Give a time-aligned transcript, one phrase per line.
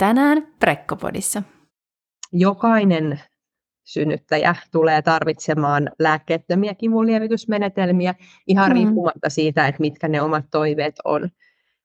[0.00, 1.42] Tänään Prekkopodissa.
[2.32, 3.20] Jokainen
[3.84, 8.14] synnyttäjä tulee tarvitsemaan lääkkeettömiä kivunlievitysmenetelmiä
[8.46, 8.74] ihan mm.
[8.74, 11.28] riippumatta siitä, että mitkä ne omat toiveet on,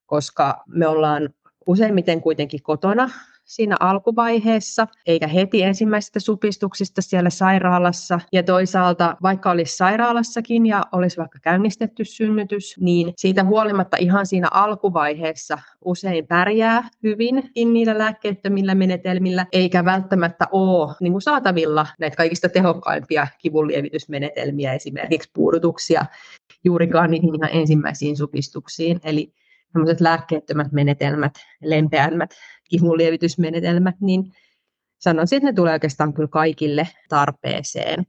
[0.05, 1.29] koska me ollaan
[1.67, 3.09] useimmiten kuitenkin kotona
[3.45, 8.19] siinä alkuvaiheessa, eikä heti ensimmäisistä supistuksista siellä sairaalassa.
[8.31, 14.47] Ja toisaalta, vaikka olisi sairaalassakin ja olisi vaikka käynnistetty synnytys, niin siitä huolimatta ihan siinä
[14.51, 22.49] alkuvaiheessa usein pärjää hyvin niillä lääkkeettömillä menetelmillä, eikä välttämättä ole niin kuin saatavilla näitä kaikista
[22.49, 26.05] tehokkaimpia kivunlievitysmenetelmiä, esimerkiksi puudutuksia,
[26.63, 28.99] juurikaan niihin ihan ensimmäisiin supistuksiin.
[29.03, 29.33] Eli
[29.99, 32.29] lääkkeettömät menetelmät, lempeämmät
[32.69, 34.23] kivunlievitysmenetelmät, niin
[34.97, 38.05] sanoisin, että ne tulee oikeastaan kyllä kaikille tarpeeseen.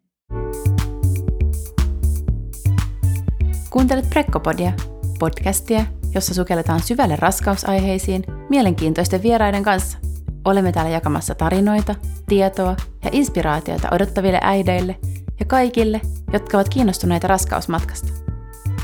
[3.70, 4.72] Kuuntelet Prekkopodia,
[5.18, 5.84] podcastia,
[6.14, 9.98] jossa sukelletaan syvälle raskausaiheisiin mielenkiintoisten vieraiden kanssa.
[10.44, 11.94] Olemme täällä jakamassa tarinoita,
[12.28, 14.96] tietoa ja inspiraatioita odottaville äideille
[15.40, 16.00] ja kaikille,
[16.32, 18.08] jotka ovat kiinnostuneita raskausmatkasta.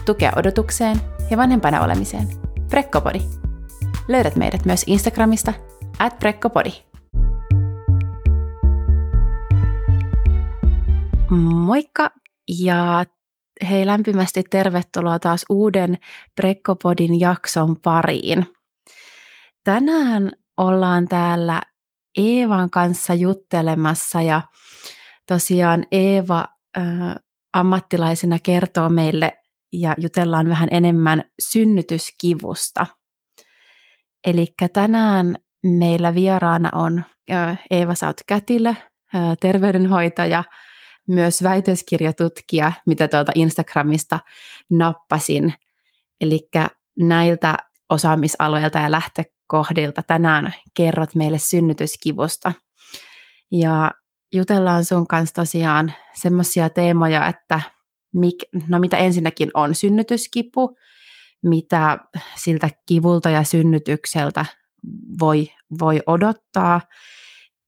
[0.07, 0.97] Tukea odotukseen
[1.31, 2.42] ja vanhempana olemiseen.
[2.73, 3.19] Prekkopodi.
[4.09, 5.53] Löydät meidät myös Instagramista
[5.99, 6.71] at Prekkopodi.
[11.41, 12.11] Moikka
[12.61, 13.05] ja
[13.71, 15.99] hei lämpimästi tervetuloa taas uuden
[16.37, 18.47] Prekkopodin jakson pariin.
[19.65, 21.63] Tänään ollaan täällä
[22.19, 24.43] Eevan kanssa juttelemassa ja
[25.27, 26.45] tosiaan Eeva
[26.79, 26.85] äh,
[27.53, 29.42] ammattilaisena kertoo meille
[29.73, 32.87] ja jutellaan vähän enemmän synnytyskivusta–
[34.27, 37.05] Eli tänään meillä vieraana on
[37.71, 38.75] Eeva Saut Kätilö,
[39.41, 40.45] terveydenhoitaja,
[41.09, 44.21] myös väitöskirjatutkija, mitä tuolta Instagramista
[44.71, 45.55] nappasin.
[46.21, 46.49] Eli
[46.99, 47.57] näiltä
[47.89, 52.53] osaamisaloilta ja lähtökohdilta tänään kerrot meille synnytyskivusta.
[53.53, 53.91] Ja
[54.33, 57.61] jutellaan sun kanssa tosiaan semmoisia teemoja, että
[58.15, 58.35] mik,
[58.69, 60.77] no mitä ensinnäkin on synnytyskipu,
[61.43, 61.99] mitä
[62.37, 64.47] siltä kivulta ja synnytykseltä
[65.21, 65.51] voi,
[65.81, 66.81] voi odottaa,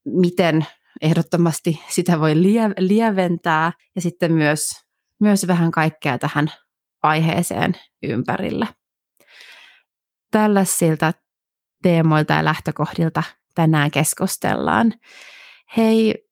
[0.05, 0.67] miten
[1.03, 2.35] ehdottomasti sitä voi
[2.79, 4.71] lieventää ja sitten myös,
[5.21, 6.53] myös vähän kaikkea tähän
[7.03, 8.67] aiheeseen ympärillä.
[10.31, 11.13] Tällaisilta
[11.83, 13.23] teemoilta ja lähtökohdilta
[13.55, 14.93] tänään keskustellaan.
[15.77, 16.24] Hei,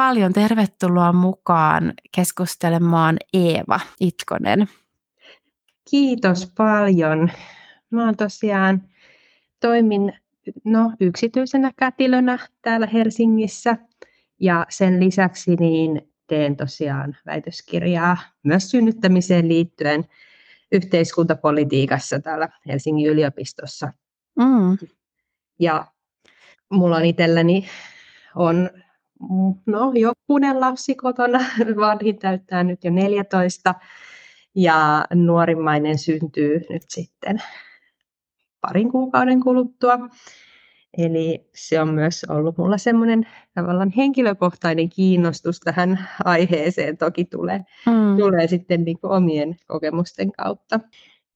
[0.00, 4.68] paljon tervetuloa mukaan keskustelemaan Eeva Itkonen.
[5.90, 7.30] Kiitos paljon.
[7.90, 8.82] Mä oon tosiaan
[9.60, 10.12] toimin
[10.64, 13.76] no, yksityisenä kätilönä täällä Helsingissä
[14.40, 20.04] ja sen lisäksi niin teen tosiaan väitöskirjaa myös synnyttämiseen liittyen
[20.72, 23.92] yhteiskuntapolitiikassa täällä Helsingin yliopistossa.
[24.38, 24.88] Mm.
[25.58, 25.86] Ja
[26.70, 27.66] mulla on itselläni
[28.34, 28.70] on
[29.66, 31.38] no, jokunen lapsi kotona,
[31.76, 33.74] vanhin täyttää nyt jo 14
[34.54, 37.42] ja nuorimmainen syntyy nyt sitten
[38.60, 39.98] parin kuukauden kuluttua.
[40.98, 46.96] Eli se on myös ollut mulla semmoinen tavallaan henkilökohtainen kiinnostus tähän aiheeseen.
[46.96, 48.16] Toki tulee, mm.
[48.18, 50.80] tulee sitten niin omien kokemusten kautta.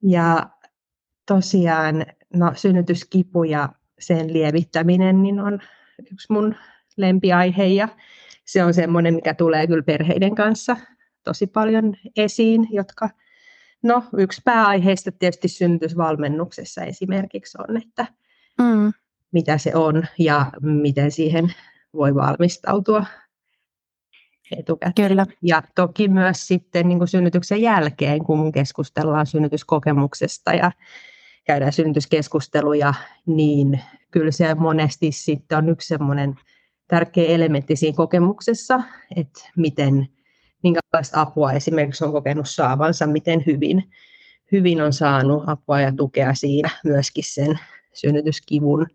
[0.02, 0.46] Ja
[1.26, 3.68] tosiaan no, synnytyskipu ja
[3.98, 5.58] sen lievittäminen niin on
[6.12, 6.54] yksi mun
[6.96, 7.88] lempiaihe ja
[8.44, 10.76] se on semmoinen, mikä tulee kyllä perheiden kanssa
[11.24, 13.10] tosi paljon esiin, jotka,
[13.82, 18.06] no yksi pääaiheista tietysti synnytysvalmennuksessa esimerkiksi on, että
[18.58, 18.92] mm.
[19.32, 21.54] mitä se on ja miten siihen
[21.94, 23.06] voi valmistautua
[24.58, 25.08] etukäteen.
[25.08, 25.26] Kyllä.
[25.42, 30.72] Ja toki myös sitten niin kuin synnytyksen jälkeen, kun keskustellaan synnytyskokemuksesta ja
[31.44, 32.94] käydään synnytyskeskusteluja,
[33.26, 33.80] niin
[34.10, 36.34] kyllä se monesti sitten on yksi semmoinen
[36.88, 38.82] tärkeä elementti siinä kokemuksessa,
[39.16, 40.08] että miten
[40.62, 43.84] minkälaista apua esimerkiksi on kokenut saavansa, miten hyvin,
[44.52, 47.58] hyvin on saanut apua ja tukea siinä myöskin sen
[47.92, 48.86] synnytyskivun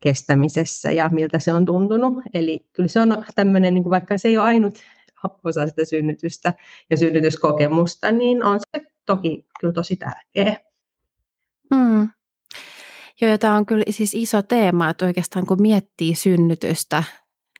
[0.00, 2.14] kestämisessä ja miltä se on tuntunut.
[2.34, 4.78] Eli kyllä se on tämmöinen, niin vaikka se ei ole ainut
[5.44, 6.54] osa sitä synnytystä
[6.90, 10.56] ja synnytyskokemusta, niin on se toki kyllä tosi tärkeä.
[11.70, 12.08] Mm.
[13.20, 17.04] Joo, ja tämä on kyllä siis iso teema, että oikeastaan kun miettii synnytystä,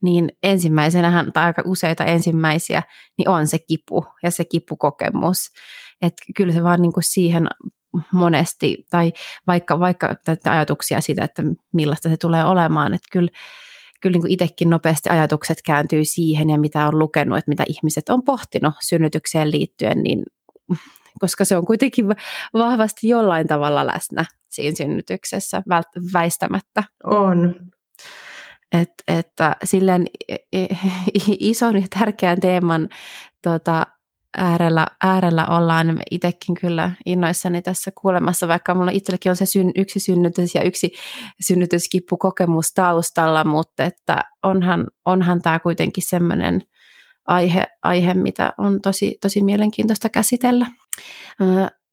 [0.02, 2.82] niin ensimmäisenähän, tai aika useita ensimmäisiä,
[3.18, 5.50] niin on se kipu ja se kipukokemus.
[6.02, 7.46] Että kyllä se vaan niin kuin siihen
[8.12, 9.12] monesti, tai
[9.46, 11.42] vaikka, vaikka tätä ajatuksia siitä, että
[11.72, 13.30] millaista se tulee olemaan, että kyllä,
[14.00, 18.08] kyllä niin kuin itsekin nopeasti ajatukset kääntyy siihen ja mitä on lukenut, että mitä ihmiset
[18.08, 20.22] on pohtinut synnytykseen liittyen, niin
[21.20, 22.06] koska se on kuitenkin
[22.52, 25.62] vahvasti jollain tavalla läsnä siinä synnytyksessä
[26.12, 26.84] väistämättä.
[27.04, 27.54] On,
[28.72, 30.06] Et, että silleen
[31.40, 32.88] ison ja tärkeän teeman
[33.42, 33.86] tota,
[34.36, 40.00] äärellä, äärellä ollaan itsekin kyllä innoissani tässä kuulemassa, vaikka mulla itselläkin on se syn, yksi
[40.00, 40.92] synnytys ja yksi
[41.40, 46.62] synnytyskippukokemus taustalla, mutta että onhan, onhan tämä kuitenkin semmoinen
[47.26, 50.66] aihe, aihe, mitä on tosi, tosi mielenkiintoista käsitellä.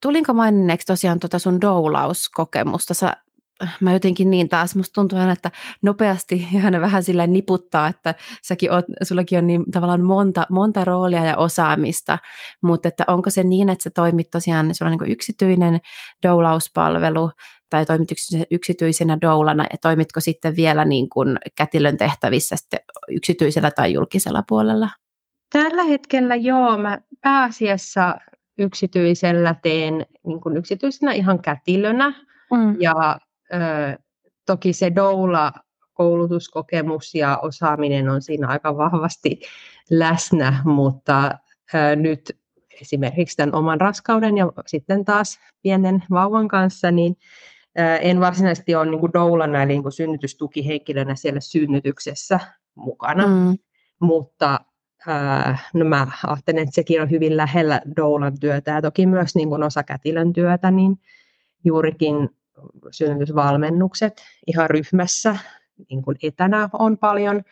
[0.01, 2.93] Tulinko maininneeksi tosiaan tuota sun doulauskokemusta?
[2.93, 3.17] Sä
[3.81, 8.71] mä jotenkin niin taas, musta tuntuu aina, että nopeasti ihan vähän sillä niputtaa, että säkin
[8.71, 12.17] oot, sullakin on niin tavallaan monta, monta roolia ja osaamista,
[12.63, 15.79] mutta että onko se niin, että sä toimit tosiaan, sulla on niin yksityinen
[16.27, 17.31] doulauspalvelu,
[17.69, 18.09] tai toimit
[18.51, 22.79] yksityisenä doulana, ja toimitko sitten vielä niin kuin kätilön tehtävissä sitten
[23.09, 24.89] yksityisellä tai julkisella puolella?
[25.53, 28.15] Tällä hetkellä joo, mä pääasiassa
[28.57, 32.13] yksityisellä teen niin kuin yksityisenä ihan kätilönä,
[32.51, 32.75] Mm.
[32.79, 33.19] Ja
[34.45, 35.51] toki se doula
[35.93, 39.41] koulutuskokemus ja osaaminen on siinä aika vahvasti
[39.89, 41.31] läsnä, mutta
[41.95, 42.37] nyt
[42.81, 47.17] esimerkiksi tämän oman raskauden ja sitten taas pienen vauvan kanssa, niin
[48.01, 52.39] en varsinaisesti ole niin doulana eli niin synnytystukihenkilönä siellä synnytyksessä
[52.75, 53.57] mukana, mm.
[53.99, 54.59] mutta
[55.73, 59.63] no mä ajattelen, että sekin on hyvin lähellä doulan työtä ja toki myös niin kuin
[59.63, 60.95] osa kätilön työtä, niin
[61.63, 62.29] juurikin
[62.91, 65.37] synnytysvalmennukset ihan ryhmässä,
[65.89, 67.43] niin kuin etänä on paljon,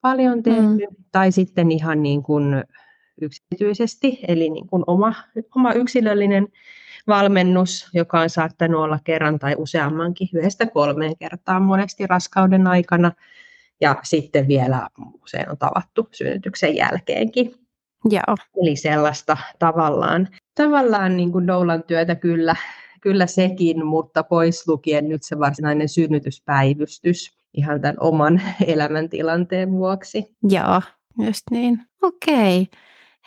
[0.00, 0.96] paljon tehty, mm.
[1.12, 2.64] tai sitten ihan niin kuin
[3.20, 5.14] yksityisesti, eli niin kuin oma,
[5.56, 6.48] oma yksilöllinen
[7.06, 13.12] valmennus, joka on saattanut olla kerran tai useammankin, yhdestä kolmeen kertaa monesti raskauden aikana,
[13.80, 14.88] ja sitten vielä
[15.22, 17.54] usein on tavattu synnytyksen jälkeenkin.
[18.10, 18.36] Joo.
[18.62, 22.56] Eli sellaista tavallaan, tavallaan niin kuin doulan työtä kyllä
[23.00, 30.24] kyllä sekin, mutta pois lukien nyt se varsinainen synnytyspäivystys ihan tämän oman elämäntilanteen vuoksi.
[30.42, 30.82] Joo,
[31.18, 31.82] just niin.
[32.02, 32.66] Okei.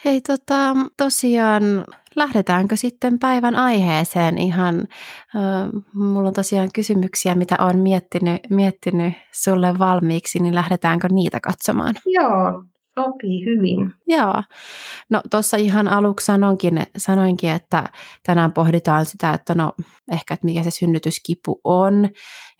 [0.05, 1.63] Hei, tota, tosiaan
[2.15, 4.87] lähdetäänkö sitten päivän aiheeseen ihan,
[5.35, 11.95] äh, mulla on tosiaan kysymyksiä, mitä olen miettinyt, miettinyt sulle valmiiksi, niin lähdetäänkö niitä katsomaan?
[12.05, 12.63] Joo,
[12.99, 13.93] Sopii hyvin.
[14.07, 14.43] Joo.
[15.09, 17.83] No tuossa ihan aluksi sanonkin, sanoinkin, että
[18.23, 19.73] tänään pohditaan sitä, että no
[20.11, 22.09] ehkä, että mikä se synnytyskipu on.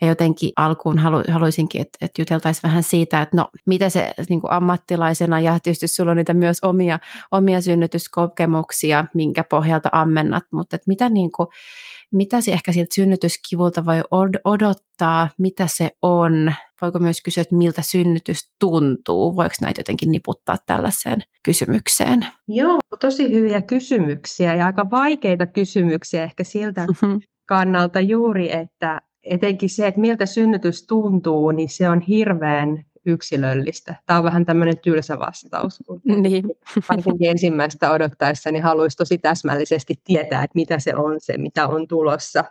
[0.02, 4.42] Ja jotenkin alkuun halu, haluaisinkin, että, että juteltaisiin vähän siitä, että no mitä se niin
[4.42, 7.00] kuin ammattilaisena ja tietysti sulla on niitä myös omia,
[7.32, 11.48] omia synnytyskokemuksia, minkä pohjalta ammennat, mutta että mitä niin kuin,
[12.14, 14.02] mitä se ehkä siltä synnytyskivulta voi
[14.46, 20.58] odottaa, mitä se on, voiko myös kysyä, että miltä synnytys tuntuu, voiko näitä jotenkin niputtaa
[20.66, 22.26] tällaiseen kysymykseen?
[22.48, 27.20] Joo, tosi hyviä kysymyksiä ja aika vaikeita kysymyksiä ehkä siltä mm-hmm.
[27.46, 33.96] kannalta juuri, että etenkin se, että miltä synnytys tuntuu, niin se on hirveän yksilöllistä.
[34.06, 35.84] Tämä on vähän tämmöinen tylsä vastaus.
[35.88, 36.46] Kun niin.
[37.22, 42.44] ensimmäistä odottaessa niin haluaisi tosi täsmällisesti tietää, että mitä se on se, mitä on tulossa.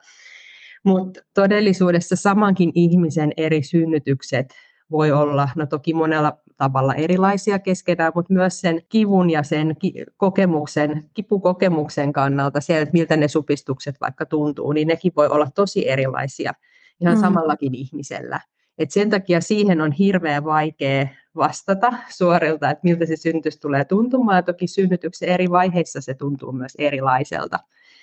[0.84, 4.54] Mutta todellisuudessa samankin ihmisen eri synnytykset
[4.90, 9.76] voi olla, no toki monella tavalla erilaisia keskenään, mutta myös sen kivun ja sen
[10.16, 15.88] kokemuksen, kipukokemuksen kannalta, se, että miltä ne supistukset vaikka tuntuu, niin nekin voi olla tosi
[15.88, 16.52] erilaisia
[17.00, 17.20] ihan mm.
[17.20, 18.40] samallakin ihmisellä.
[18.78, 24.36] Et sen takia siihen on hirveän vaikea vastata suorilta, että miltä se synnytys tulee tuntumaan.
[24.36, 27.58] Ja toki synnytyksen eri vaiheissa se tuntuu myös erilaiselta.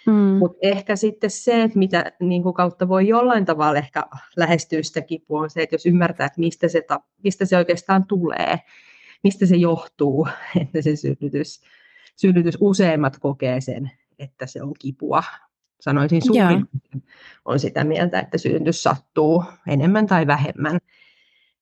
[0.08, 0.14] Mm.
[0.14, 4.04] Mutta ehkä sitten se, että mitä niin kuin kautta voi jollain tavalla ehkä
[4.36, 6.84] lähestyä sitä kipua, on se, että jos ymmärtää, että mistä se,
[7.24, 8.60] mistä se oikeastaan tulee,
[9.24, 10.28] mistä se johtuu,
[10.62, 11.62] että se synnytys,
[12.16, 15.24] synnytys useimmat kokee sen, että se on kipua
[15.80, 16.66] sanoisin suurin
[17.46, 20.80] on sitä mieltä, että synnytys sattuu enemmän tai vähemmän,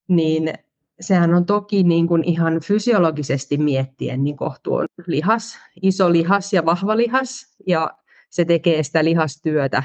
[0.08, 0.54] niin
[1.00, 6.66] sehän on toki niin kuin ihan fysiologisesti miettien, niin kohtu on lihas, iso lihas ja
[6.66, 7.92] vahva lihas, ja
[8.30, 9.84] se tekee sitä lihastyötä,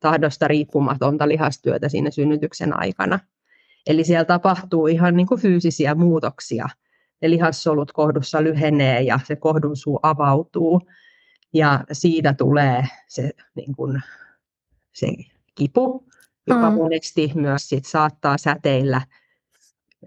[0.00, 3.18] tahdosta riippumatonta lihastyötä siinä synnytyksen aikana.
[3.86, 6.68] Eli siellä tapahtuu ihan niin kuin fyysisiä muutoksia.
[7.22, 10.80] Ne lihassolut kohdussa lyhenee ja se kohdun suu avautuu
[11.52, 14.02] ja siitä tulee se, niin kuin,
[14.92, 15.08] se
[15.54, 16.04] kipu,
[16.46, 16.76] joka mm.
[16.76, 19.00] monesti myös sit saattaa säteillä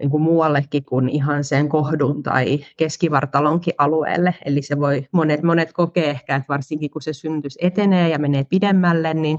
[0.00, 4.34] niin kuin muuallekin kuin ihan sen kohdun tai keskivartalonkin alueelle.
[4.44, 8.44] Eli se voi, monet, monet kokee ehkä, että varsinkin kun se synnytys etenee ja menee
[8.44, 9.38] pidemmälle, niin,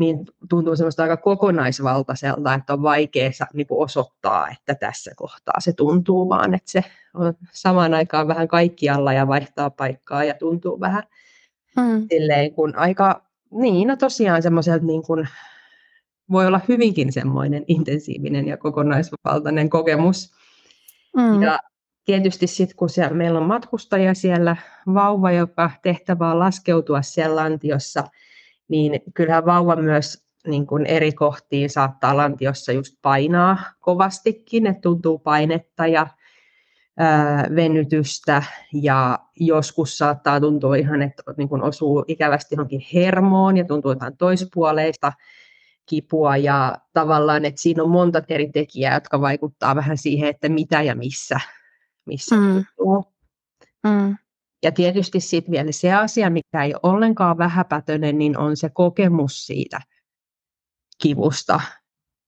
[0.00, 6.28] niin tuntuu semmoista aika kokonaisvaltaiselta, että on vaikea niin osoittaa, että tässä kohtaa se tuntuu,
[6.28, 11.02] vaan että se on samaan aikaan vähän kaikkialla ja vaihtaa paikkaa ja tuntuu vähän
[11.76, 12.06] mm.
[12.10, 15.28] silleen kun aika, niin no tosiaan semmoiselta niin kuin
[16.30, 20.32] voi olla hyvinkin semmoinen intensiivinen ja kokonaisvaltainen kokemus.
[21.16, 21.42] Mm.
[21.42, 21.58] Ja
[22.04, 24.56] tietysti sitten kun siellä, meillä on matkustaja siellä,
[24.94, 28.04] vauva, joka tehtävä on laskeutua siellä lantiossa,
[28.70, 35.18] niin kyllähän vauva myös niin kuin eri kohtiin saattaa lantiossa just painaa kovastikin, että tuntuu
[35.18, 36.06] painetta ja
[36.96, 43.64] ää, venytystä ja joskus saattaa tuntua ihan, että niin kuin osuu ikävästi johonkin hermoon ja
[43.64, 45.12] tuntuu jotain toispuoleista
[45.86, 50.82] kipua ja tavallaan, että siinä on monta eri tekijää, jotka vaikuttaa vähän siihen, että mitä
[50.82, 51.40] ja missä,
[52.06, 52.64] missä mm.
[53.84, 54.16] Mm.
[54.62, 59.46] Ja tietysti sitten vielä se asia, mikä ei ole ollenkaan vähäpätöinen, niin on se kokemus
[59.46, 59.80] siitä
[61.02, 61.60] kivusta.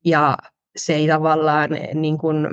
[0.05, 0.39] Ja
[0.77, 2.49] se ei tavallaan, niin kuin,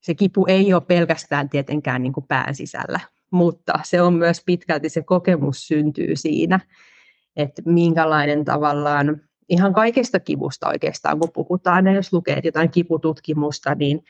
[0.00, 3.00] se kipu ei ole pelkästään tietenkään niin pään sisällä,
[3.30, 6.60] mutta se on myös pitkälti se kokemus syntyy siinä,
[7.36, 14.04] että minkälainen tavallaan, ihan kaikesta kivusta oikeastaan, kun puhutaan, ja jos lukee jotain kipututkimusta, niin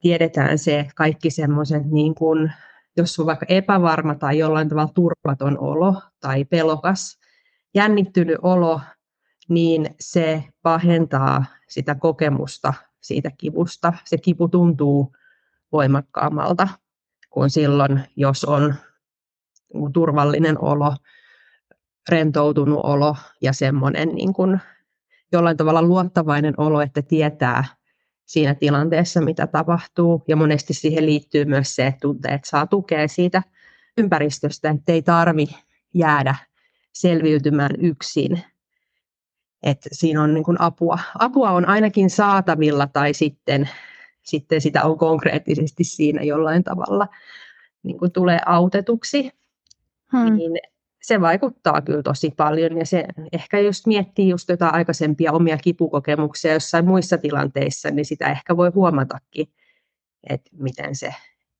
[0.00, 2.52] tiedetään se kaikki semmoiset, niin kuin,
[2.96, 7.18] jos on vaikka epävarma tai jollain tavalla turvaton olo tai pelokas,
[7.74, 8.80] jännittynyt olo,
[9.48, 13.92] niin se pahentaa sitä kokemusta siitä kivusta.
[14.04, 15.12] Se kipu tuntuu
[15.72, 16.68] voimakkaammalta
[17.30, 18.74] kuin silloin, jos on
[19.92, 20.96] turvallinen olo,
[22.08, 24.60] rentoutunut olo ja semmoinen niin kuin
[25.32, 27.64] jollain tavalla luottavainen olo, että tietää
[28.26, 30.24] siinä tilanteessa, mitä tapahtuu.
[30.28, 33.42] Ja monesti siihen liittyy myös se, että tunteet saa tukea siitä
[33.98, 35.46] ympäristöstä, että ei tarvi
[35.94, 36.34] jäädä
[36.92, 38.42] selviytymään yksin,
[39.62, 40.98] että siinä on niin apua.
[41.18, 43.68] Apua on ainakin saatavilla tai sitten,
[44.22, 47.08] sitten sitä on konkreettisesti siinä jollain tavalla
[47.82, 49.30] niin kuin tulee autetuksi.
[50.12, 50.36] Hmm.
[50.36, 50.52] Niin
[51.06, 56.52] se vaikuttaa kyllä tosi paljon ja se ehkä just miettii just jotain aikaisempia omia kipukokemuksia
[56.52, 59.48] jossain muissa tilanteissa, niin sitä ehkä voi huomatakin,
[60.30, 61.14] että miten se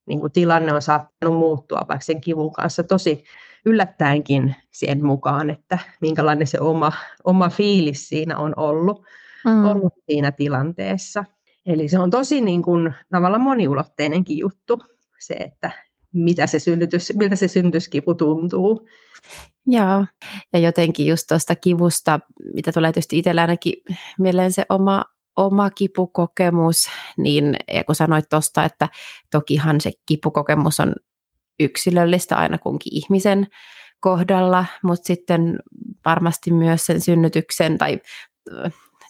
[0.05, 3.23] niin kuin tilanne on saattanut muuttua vaikka sen kivun kanssa tosi
[3.65, 6.91] yllättäenkin siihen mukaan, että minkälainen se oma,
[7.23, 9.03] oma fiilis siinä on ollut,
[9.45, 9.65] mm.
[9.65, 11.25] ollut siinä tilanteessa.
[11.65, 14.81] Eli se on tosi niin kuin, tavallaan moniulotteinenkin juttu,
[15.19, 15.71] se, että
[16.15, 18.87] mitä se synnytys, miltä se synnytyskipu tuntuu.
[19.67, 20.05] Joo,
[20.53, 22.19] ja jotenkin just tuosta kivusta,
[22.53, 23.73] mitä tulee tietysti itsellä ainakin
[24.19, 25.05] mieleen se oma,
[25.35, 28.89] oma kipukokemus, niin ja kun sanoit tuosta, että
[29.31, 30.95] tokihan se kipukokemus on
[31.59, 33.47] yksilöllistä aina kunkin ihmisen
[33.99, 35.59] kohdalla, mutta sitten
[36.05, 37.99] varmasti myös sen synnytyksen tai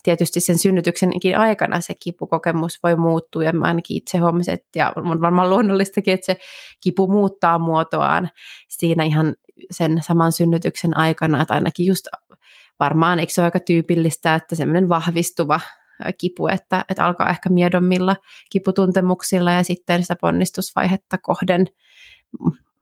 [0.06, 4.94] tietysti sen synnytyksenkin aikana se kipukokemus voi muuttua ja mä ainakin itse huomasin, että, ja
[4.96, 6.38] on varmaan luonnollistakin, että se
[6.84, 8.30] kipu muuttaa muotoaan
[8.68, 9.36] siinä ihan
[9.72, 12.08] sen saman synnytyksen aikana, että ainakin just
[12.80, 15.60] varmaan, eikö se ole aika tyypillistä, että semmoinen vahvistuva
[16.18, 18.16] kipu, että, että alkaa ehkä miedommilla
[18.50, 21.68] kiputuntemuksilla ja sitten sitä ponnistusvaihetta kohden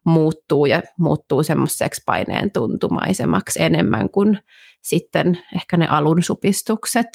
[0.03, 4.39] muuttuu ja muuttuu semmoiseksi paineen tuntumaisemmaksi enemmän kuin
[4.81, 7.07] sitten ehkä ne alun supistukset.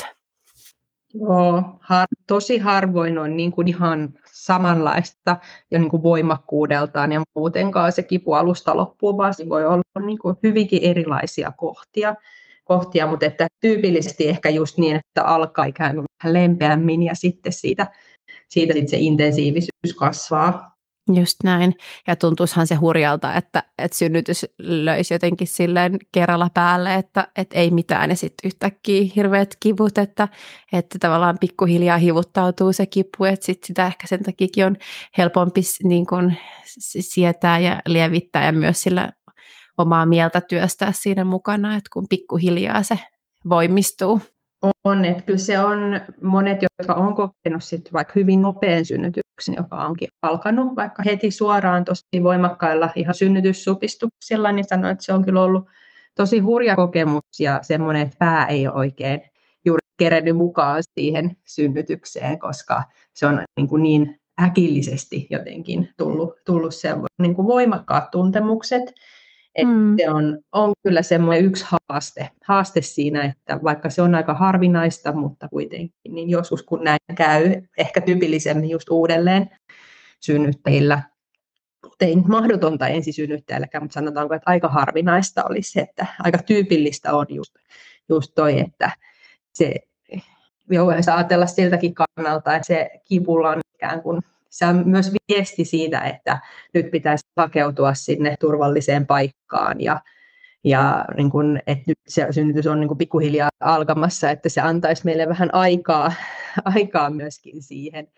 [1.14, 5.36] Joo, har, tosi harvoin on niin kuin ihan samanlaista
[5.70, 10.18] ja niin kuin voimakkuudeltaan ja muutenkaan se kipu alusta loppuun, vaan se voi olla niin
[10.18, 12.14] kuin hyvinkin erilaisia kohtia,
[12.64, 17.52] kohtia, mutta että tyypillisesti ehkä just niin, että alkaa ikään kuin vähän lempeämmin ja sitten
[17.52, 17.86] siitä,
[18.48, 20.77] siitä sitten se intensiivisyys kasvaa.
[21.14, 21.74] Just näin.
[22.06, 27.70] Ja tuntuisihan se hurjalta, että, että synnytys löisi jotenkin silleen kerralla päälle, että, että ei
[27.70, 30.28] mitään ja sitten yhtäkkiä hirveät kivut, että,
[30.72, 34.76] että tavallaan pikkuhiljaa hivuttautuu se kipu, että sit sitä ehkä sen takia on
[35.18, 36.32] helpompi niin kun,
[37.00, 39.12] sietää ja lievittää ja myös sillä
[39.78, 42.98] omaa mieltä työstää siinä mukana, että kun pikkuhiljaa se
[43.48, 44.20] voimistuu.
[44.84, 49.76] On, että kyllä se on monet, jotka on kokenut sit vaikka hyvin nopean synnytyksen, joka
[49.76, 55.42] onkin alkanut vaikka heti suoraan tosi voimakkailla ihan synnytyssupistuksilla, niin sanoin, että se on kyllä
[55.42, 55.68] ollut
[56.14, 59.20] tosi hurja kokemus ja semmoinen, että pää ei ole oikein
[59.64, 62.82] juuri kerennyt mukaan siihen synnytykseen, koska
[63.14, 66.72] se on niin, kuin niin äkillisesti jotenkin tullut, tullut
[67.18, 68.82] niin kuin voimakkaat tuntemukset.
[69.58, 69.96] Että mm.
[69.96, 75.12] Se on, on kyllä semmoinen yksi haaste, haaste siinä, että vaikka se on aika harvinaista,
[75.12, 79.50] mutta kuitenkin, niin joskus kun näin käy, ehkä tyypillisemmin just uudelleen
[80.20, 81.02] synnyttäjillä,
[82.00, 87.54] ei mahdotonta ensisynnyttäjälläkään, mutta sanotaanko, että aika harvinaista olisi se, että aika tyypillistä on just,
[88.08, 88.90] just toi, että
[89.52, 89.74] se,
[90.70, 96.00] voisi ajatella siltäkin kannalta, että se kivulla on ikään kuin se on myös viesti siitä,
[96.00, 96.38] että
[96.74, 100.00] nyt pitäisi hakeutua sinne turvalliseen paikkaan ja,
[100.64, 105.04] ja niin kun, että nyt se synnytys on niin kun pikkuhiljaa alkamassa, että se antaisi
[105.04, 106.12] meille vähän aikaa,
[106.74, 108.08] aikaa myöskin siihen,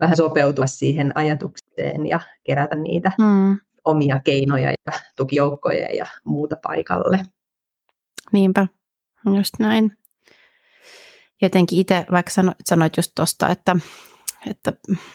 [0.00, 3.58] vähän sopeutua siihen ajatukseen ja kerätä niitä mm.
[3.84, 7.20] omia keinoja ja tukijoukkoja ja muuta paikalle.
[8.32, 8.66] Niinpä,
[9.36, 9.98] just näin.
[11.42, 13.76] Jotenkin itse, vaikka sanoit, sanoit just tuosta, että,
[14.50, 14.72] että,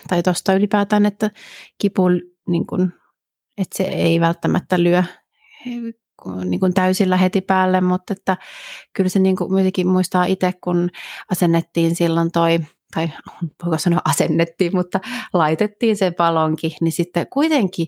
[0.08, 1.32] tai tuosta ylipäätään, että
[1.78, 2.04] kipu,
[2.48, 2.94] niin kun,
[3.58, 5.04] että se ei välttämättä lyö
[6.46, 8.38] niin kuin täysillä heti päälle, mutta että
[8.94, 9.52] kyllä se niin kuin
[9.86, 10.90] muistaa itse, kun
[11.32, 12.60] asennettiin silloin toi
[12.94, 13.10] tai
[13.64, 15.00] voiko sanoa asennettiin, mutta
[15.34, 17.88] laitettiin se palonki, niin sitten kuitenkin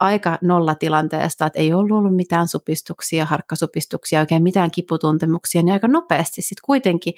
[0.00, 6.42] aika nollatilanteesta, että ei ollut ollut mitään supistuksia, harkkasupistuksia, oikein mitään kiputuntemuksia, niin aika nopeasti
[6.42, 7.14] sitten kuitenkin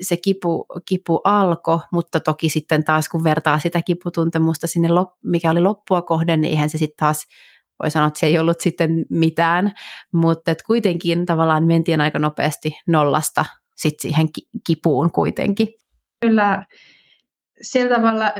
[0.00, 4.88] se kipu, kipu alkoi, mutta toki sitten taas kun vertaa sitä kiputuntemusta sinne,
[5.24, 7.26] mikä oli loppua kohden, niin eihän se sitten taas
[7.82, 9.72] voi sanoa, että se ei ollut sitten mitään,
[10.12, 13.44] mutta et kuitenkin tavallaan mentiin aika nopeasti nollasta
[13.76, 14.28] sit siihen
[14.66, 15.68] kipuun kuitenkin.
[16.20, 16.66] Kyllä
[17.62, 18.32] sillä tavalla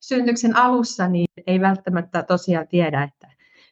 [0.00, 3.28] syntyksen alussa niin ei välttämättä tosiaan tiedä, että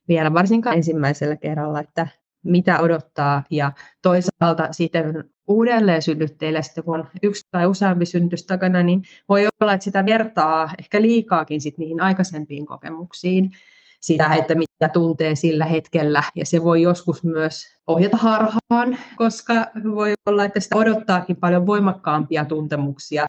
[0.08, 2.08] vielä varsinkaan ensimmäisellä kerralla, että
[2.42, 3.42] mitä odottaa.
[3.50, 9.48] Ja toisaalta sitten uudelleen synnytteille, sitten kun on yksi tai useampi synnytys takana, niin voi
[9.60, 13.50] olla, että sitä vertaa ehkä liikaakin sit niihin aikaisempiin kokemuksiin
[14.00, 16.22] sitä, että mitä tuntee sillä hetkellä.
[16.34, 19.54] Ja se voi joskus myös ohjata harhaan, koska
[19.94, 23.26] voi olla, että sitä odottaakin paljon voimakkaampia tuntemuksia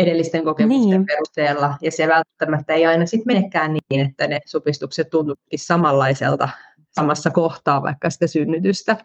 [0.00, 1.06] edellisten kokemusten niin.
[1.06, 6.48] perusteella, ja se välttämättä ei aina sitten menekään niin, että ne supistukset tuntuukin samanlaiselta
[6.90, 8.96] samassa kohtaa vaikka sitä synnytystä.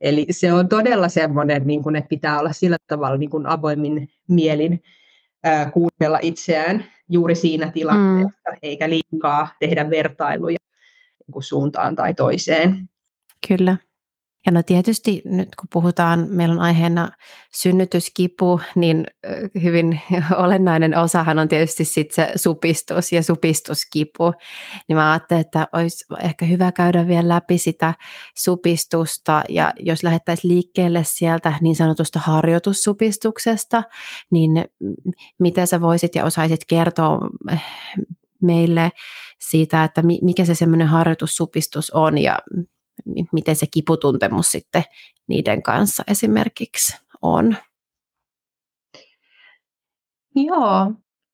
[0.00, 4.08] Eli se on todella semmoinen, niin kuin, että pitää olla sillä tavalla niin kuin avoimin
[4.28, 4.82] mielin
[5.44, 8.58] ää, kuunnella itseään juuri siinä tilanteessa, mm.
[8.62, 10.58] eikä liikaa tehdä vertailuja
[11.26, 12.88] niin kuin suuntaan tai toiseen.
[13.48, 13.76] Kyllä.
[14.46, 17.10] Ja no tietysti nyt kun puhutaan, meillä on aiheena
[17.54, 19.06] synnytyskipu, niin
[19.62, 20.00] hyvin
[20.44, 24.32] olennainen osahan on tietysti sit se supistus ja supistuskipu.
[24.88, 27.94] Niin mä ajattelin, että olisi ehkä hyvä käydä vielä läpi sitä
[28.36, 33.82] supistusta ja jos lähdettäisiin liikkeelle sieltä niin sanotusta harjoitussupistuksesta,
[34.30, 34.50] niin
[35.38, 37.62] mitä sä voisit ja osaisit kertoa eh,
[38.42, 38.90] meille
[39.40, 42.38] siitä, että mikä se semmoinen harjoitussupistus on ja
[43.32, 44.84] miten se kiputuntemus sitten
[45.26, 47.56] niiden kanssa esimerkiksi on.
[50.34, 50.92] Joo,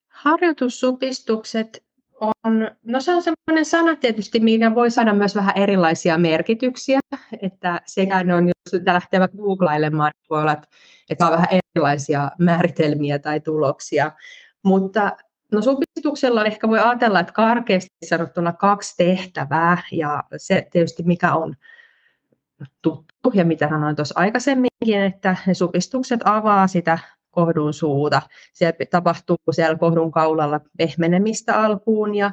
[0.08, 1.84] harjoitussupistukset
[2.20, 7.00] on, no se on sellainen sana tietysti, mikä voi saada myös vähän erilaisia merkityksiä,
[7.42, 10.56] että sekä ne on, jos lähtee googlailemaan, niin voi olla,
[11.10, 14.12] että on vähän erilaisia määritelmiä tai tuloksia,
[14.64, 15.16] mutta
[15.52, 21.56] No supistuksella ehkä voi ajatella, että karkeasti sanottuna kaksi tehtävää ja se tietysti mikä on
[22.82, 26.98] tuttu ja mitä sanoin tuossa aikaisemminkin, että ne supistukset avaa sitä
[27.30, 28.22] kohdun suuta.
[28.52, 32.30] Siellä tapahtuu siellä kohdun kaulalla pehmenemistä alkuun ja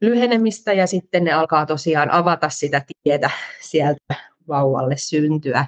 [0.00, 4.14] lyhenemistä ja sitten ne alkaa tosiaan avata sitä tietä sieltä
[4.48, 5.66] vauvalle syntyä.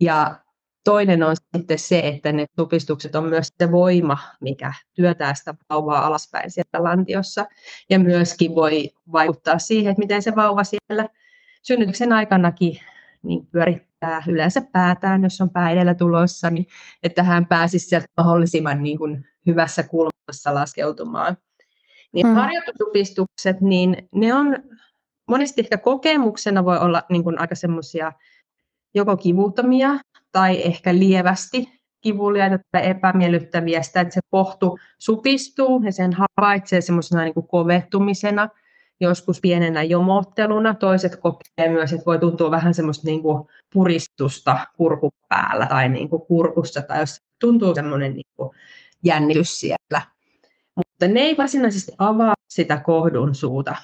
[0.00, 0.41] Ja
[0.84, 6.06] Toinen on sitten se, että ne supistukset on myös se voima, mikä työtää sitä vauvaa
[6.06, 7.46] alaspäin sieltä lantiossa.
[7.90, 11.08] Ja myöskin voi vaikuttaa siihen, että miten se vauva siellä
[11.62, 12.78] synnytyksen aikanakin
[13.22, 16.66] niin pyörittää yleensä päätään, jos on pää edellä tulossa, niin
[17.02, 21.36] että hän pääsisi sieltä mahdollisimman niin kuin hyvässä kulmassa laskeutumaan.
[22.12, 22.34] Niin mm.
[22.34, 24.56] harjoitusupistukset, niin ne on
[25.28, 28.12] monesti ehkä kokemuksena voi olla niin kuin aika semmoisia
[29.22, 29.90] kivuttomia
[30.32, 37.22] tai ehkä lievästi kivuliaita tai epämiellyttäviä, sitä, että se pohtu supistuu ja sen havaitsee semmoisena
[37.22, 38.48] niin kovettumisena,
[39.00, 40.74] joskus pienenä jomotteluna.
[40.74, 46.08] Toiset kokee myös, että voi tuntua vähän semmoista niin kuin puristusta kurkun päällä tai niin
[46.08, 48.50] kuin kurkussa, tai jos tuntuu semmoinen niin kuin
[49.04, 50.02] jännitys siellä.
[50.76, 53.76] Mutta ne ei varsinaisesti avaa sitä kohdun suuta.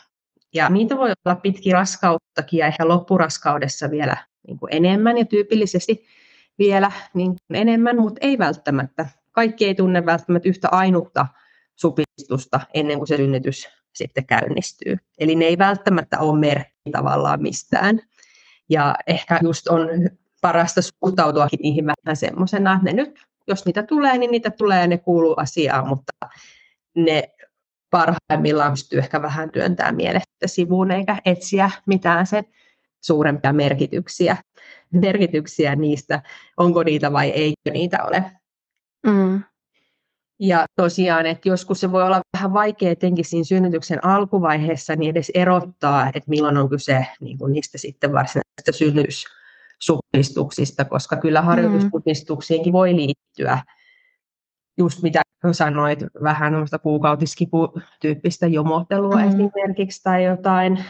[0.55, 6.05] Ja niitä voi olla pitkin raskauttakin ja ehkä loppuraskaudessa vielä niin kuin enemmän ja tyypillisesti
[6.59, 9.07] vielä niin kuin enemmän, mutta ei välttämättä.
[9.33, 11.27] Kaikki ei tunne välttämättä yhtä ainutta
[11.77, 14.97] supistusta ennen kuin se synnytys sitten käynnistyy.
[15.19, 18.01] Eli ne ei välttämättä ole merkki tavallaan mistään.
[18.69, 19.89] Ja ehkä just on
[20.41, 24.87] parasta suhtautuakin niihin vähän semmoisena, että ne nyt, jos niitä tulee, niin niitä tulee ja
[24.87, 26.13] ne kuuluu asiaan, mutta
[26.95, 27.29] ne
[27.91, 32.45] parhaimmillaan pystyy ehkä vähän työntämään mielestä sivuun eikä etsiä mitään sen
[33.01, 34.37] suurempia merkityksiä,
[34.91, 36.23] merkityksiä niistä,
[36.57, 38.25] onko niitä vai eikö niitä ole.
[39.07, 39.43] Mm.
[40.41, 45.31] Ja tosiaan, että joskus se voi olla vähän vaikea etenkin siinä synnytyksen alkuvaiheessa niin edes
[45.35, 51.47] erottaa, että milloin on kyse niin kuin niistä sitten varsinaisista synnytyssupistuksista, koska kyllä mm.
[51.47, 53.63] harjoitussupistuksiinkin voi liittyä
[54.79, 55.23] just mitä
[55.53, 59.29] sanoit, vähän kuukautiskiputyyppistä jomottelua mm.
[59.29, 60.85] esimerkiksi tai jotain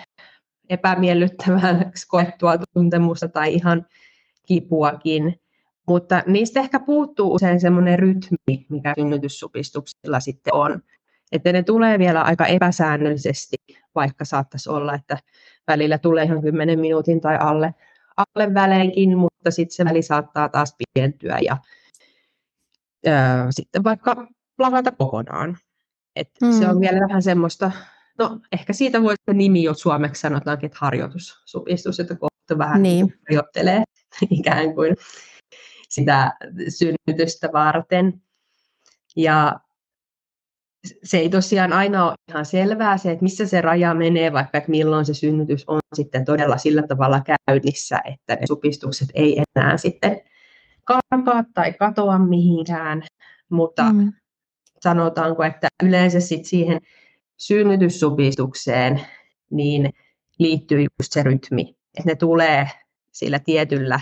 [0.69, 3.87] epämiellyttävää koettua tuntemusta tai ihan
[4.47, 5.41] kipuakin.
[5.89, 10.83] Mutta niistä ehkä puuttuu usein semmoinen rytmi, mikä synnytyssupistuksilla sitten on.
[11.33, 13.57] Että ne tulee vielä aika epäsäännöllisesti,
[13.95, 15.19] vaikka saattaisi olla, että
[15.67, 17.75] välillä tulee ihan 10 minuutin tai alle,
[18.17, 21.57] alle väleinkin, mutta sitten se väli saattaa taas pientyä ja
[23.07, 24.27] ää, sitten vaikka
[24.59, 25.59] lakata kokonaan.
[26.17, 26.53] Et mm.
[26.53, 26.81] Se on mm.
[26.81, 27.71] vielä vähän semmoista,
[28.19, 33.15] no ehkä siitä voi se nimi jo suomeksi sanotaankin, että harjoitussupistus, että kohta vähän niin.
[33.29, 33.83] harjoittelee
[34.31, 34.97] ikään kuin
[35.89, 36.33] sitä
[36.69, 38.23] synnytystä varten.
[39.17, 39.61] Ja
[41.03, 44.71] se ei tosiaan aina ole ihan selvää se, että missä se raja menee, vaikka että
[44.71, 50.21] milloin se synnytys on sitten todella sillä tavalla käynnissä, että ne supistukset ei enää sitten
[50.85, 53.03] karkaa tai katoa mihinkään,
[53.51, 54.13] mutta mm.
[54.83, 56.81] Sanotaanko, että yleensä sit siihen
[57.37, 59.01] synnytyssupistukseen
[59.51, 59.91] niin
[60.39, 61.63] liittyy just se rytmi,
[61.99, 62.69] että ne tulee
[63.13, 64.01] sillä tietyllä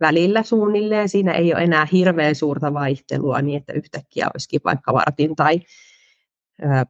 [0.00, 1.08] välillä suunnilleen.
[1.08, 5.60] Siinä ei ole enää hirveän suurta vaihtelua niin, että yhtäkkiä olisikin vaikka vartin tai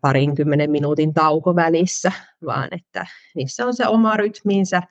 [0.01, 2.13] parinkymmenen minuutin tauko välissä,
[2.47, 4.83] vaan että niissä on se oma rytminsä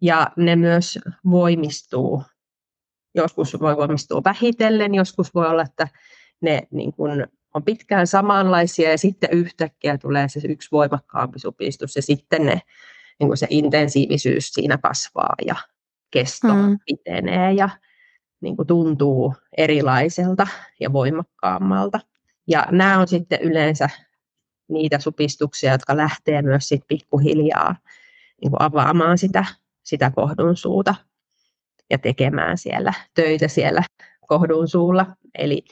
[0.00, 0.98] ja ne myös
[1.30, 2.22] voimistuu.
[3.14, 5.88] Joskus voi voimistua vähitellen, joskus voi olla, että
[6.40, 12.02] ne niin kuin on pitkään samanlaisia ja sitten yhtäkkiä tulee se yksi voimakkaampi supistus ja
[12.02, 12.60] sitten ne,
[13.20, 15.54] niin kuin se intensiivisyys siinä kasvaa ja
[16.10, 16.78] kesto mm.
[16.86, 17.68] pitenee ja
[18.40, 20.46] niin kuin tuntuu erilaiselta
[20.80, 22.00] ja voimakkaammalta.
[22.46, 23.88] Ja nämä on sitten yleensä
[24.68, 27.76] niitä supistuksia, jotka lähtee myös sit pikkuhiljaa
[28.40, 29.44] niin kuin avaamaan sitä,
[29.82, 30.94] sitä kohdun suuta
[31.90, 33.82] ja tekemään siellä töitä siellä
[34.26, 35.06] kohdun suulla.
[35.38, 35.64] Eli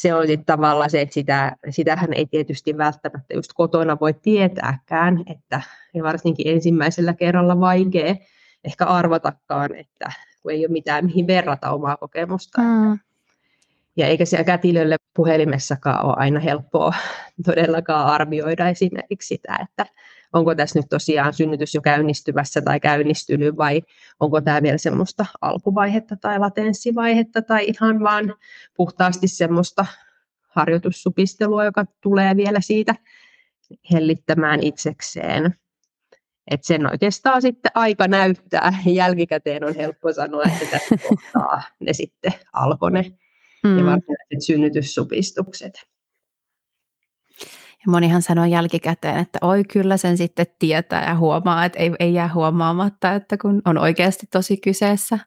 [0.00, 5.22] se on sitten tavallaan se, että sitä, sitähän ei tietysti välttämättä just kotona voi tietääkään,
[5.26, 5.60] että
[5.94, 8.14] ja varsinkin ensimmäisellä kerralla vaikea
[8.64, 12.62] ehkä arvatakaan, että kun ei ole mitään mihin verrata omaa kokemusta.
[12.62, 12.98] Mm.
[13.96, 16.94] Ja eikä siellä kätilölle puhelimessakaan ole aina helppoa
[17.46, 19.86] todellakaan arvioida esimerkiksi sitä, että
[20.36, 23.82] onko tässä nyt tosiaan synnytys jo käynnistyvässä tai käynnistynyt vai
[24.20, 28.34] onko tämä vielä semmoista alkuvaihetta tai latenssivaihetta tai ihan vaan
[28.76, 29.86] puhtaasti semmoista
[30.48, 32.94] harjoitussupistelua, joka tulee vielä siitä
[33.92, 35.54] hellittämään itsekseen.
[36.50, 38.72] Et sen oikeastaan sitten aika näyttää.
[38.86, 43.02] Jälkikäteen on helppo sanoa, että tässä kohtaa ne sitten alkoi ne,
[43.64, 43.76] mm.
[43.76, 45.86] ne varsinaiset synnytyssupistukset.
[47.86, 52.14] Ja monihan sanoo jälkikäteen, että oi kyllä sen sitten tietää ja huomaa, että ei, ei
[52.14, 55.18] jää huomaamatta, että kun on oikeasti tosi kyseessä.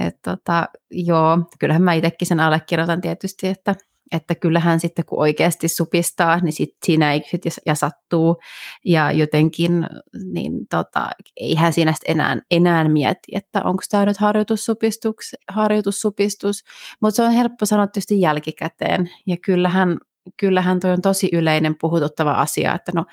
[0.00, 3.74] että tota, joo, kyllähän mä itsekin sen allekirjoitan tietysti, että
[4.12, 8.36] että kyllähän sitten kun oikeasti supistaa, niin sit siinä ei sit ja sattuu.
[8.84, 9.86] Ja jotenkin
[10.32, 16.64] niin tota, eihän siinä enää, enää mieti, että onko tämä nyt harjoitussupistus, harjoitussupistus,
[17.00, 19.10] mutta se on helppo sanoa tietysti jälkikäteen.
[19.26, 19.98] Ja kyllähän,
[20.36, 23.04] kyllähän toi on tosi yleinen puhututtava asia, että no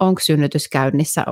[0.00, 1.24] onko synnytys käynnissä,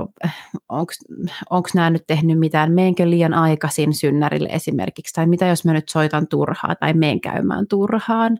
[1.51, 5.89] onko nämä nyt tehnyt mitään, meenkö liian aikaisin synnärille esimerkiksi, tai mitä jos mä nyt
[5.89, 8.39] soitan turhaa tai meen käymään turhaan.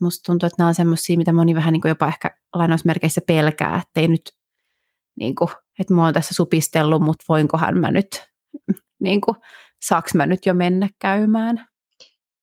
[0.00, 3.76] Musta tuntuu, että nämä on semmoisia, mitä moni vähän niin kuin jopa ehkä lainausmerkeissä pelkää,
[3.76, 4.32] että ei nyt,
[5.16, 8.24] niin kuin, että mä oon tässä supistellut, mutta voinkohan mä nyt,
[9.00, 9.36] niin kuin,
[9.82, 11.66] saaks mä nyt jo mennä käymään.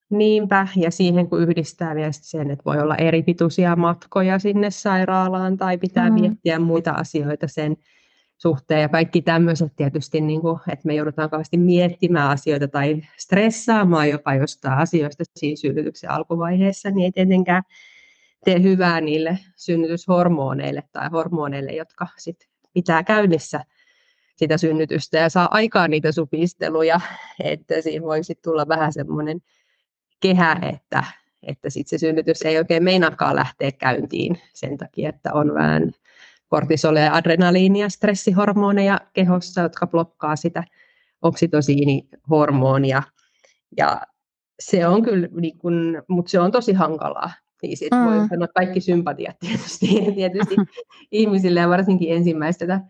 [0.10, 5.58] Niinpä, ja siihen kun yhdistää vielä sen, että voi olla eri pituisia matkoja sinne sairaalaan
[5.58, 6.13] tai pitää mm.
[6.13, 7.78] miettiä muita asioita sen
[8.38, 14.10] suhteen ja kaikki tämmöiset tietysti, niin kuin, että me joudutaan kauheasti miettimään asioita tai stressaamaan
[14.10, 17.63] jopa jostain asioista siinä synnytyksen alkuvaiheessa, niin ei tietenkään
[18.46, 23.63] tee hyvää niille synnytyshormoneille tai hormoneille, jotka sit pitää käynnissä
[24.36, 27.02] sitä synnytystä ja saa aikaan niitä supisteluja,
[27.43, 29.41] että siinä voi sitten tulla vähän semmoinen
[30.20, 31.04] kehä, että,
[31.44, 35.92] että sit se synnytys ei oikein meinaakaan lähteä käyntiin sen takia, että on vähän
[36.48, 40.64] kortisolia, adrenaliinia, stressihormoneja kehossa, jotka blokkaa sitä
[41.22, 43.04] oksitosiinihormonia.
[43.78, 44.02] Ja
[44.60, 47.32] se on kyllä, niin kun, mutta se on tosi hankalaa.
[47.62, 48.06] Niin sit mm.
[48.06, 50.56] voi sanoa kaikki sympatiat tietysti, tietysti
[51.12, 52.82] ihmisille ja varsinkin ensimmäistä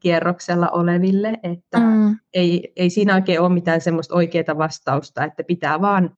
[0.00, 2.18] kierroksella oleville, että mm.
[2.34, 6.16] ei, ei siinä oikein ole mitään semmoista oikeaa vastausta, että pitää vaan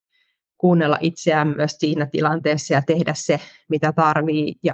[0.65, 4.55] kuunnella itseään myös siinä tilanteessa ja tehdä se, mitä tarvii.
[4.63, 4.73] Ja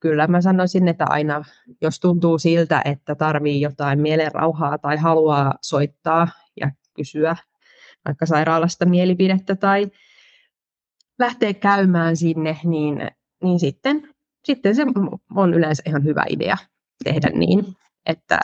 [0.00, 1.44] kyllä mä sanoisin, että aina
[1.80, 6.28] jos tuntuu siltä, että tarvii jotain mielenrauhaa tai haluaa soittaa
[6.60, 7.36] ja kysyä
[8.04, 9.86] vaikka sairaalasta mielipidettä tai
[11.18, 13.10] lähteä käymään sinne, niin,
[13.42, 14.08] niin sitten,
[14.44, 14.82] sitten se
[15.34, 16.56] on yleensä ihan hyvä idea
[17.04, 17.64] tehdä niin,
[18.06, 18.40] että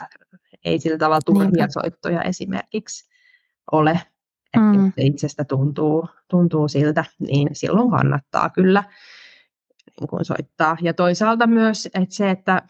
[0.65, 3.09] ei sillä tavalla turhia soittoja esimerkiksi
[3.71, 3.99] ole.
[4.53, 4.85] Että mm.
[4.85, 8.83] jos itsestä tuntuu, tuntuu siltä, niin silloin kannattaa kyllä
[9.99, 10.77] niin kuin soittaa.
[10.81, 12.61] Ja toisaalta myös että se, että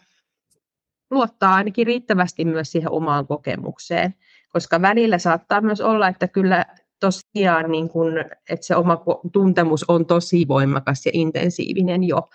[1.10, 4.14] luottaa ainakin riittävästi myös siihen omaan kokemukseen,
[4.48, 6.64] koska välillä saattaa myös olla, että kyllä
[7.00, 8.12] tosiaan, niin kun,
[8.50, 12.28] että se oma tuntemus on tosi voimakas ja intensiivinen jo.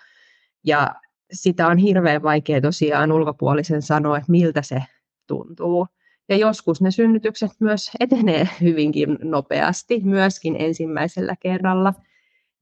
[0.64, 0.94] Ja
[1.32, 4.82] sitä on hirveän vaikea tosiaan ulkopuolisen sanoa, että miltä se
[5.26, 5.86] tuntuu.
[6.30, 11.94] Ja joskus ne synnytykset myös etenee hyvinkin nopeasti, myöskin ensimmäisellä kerralla.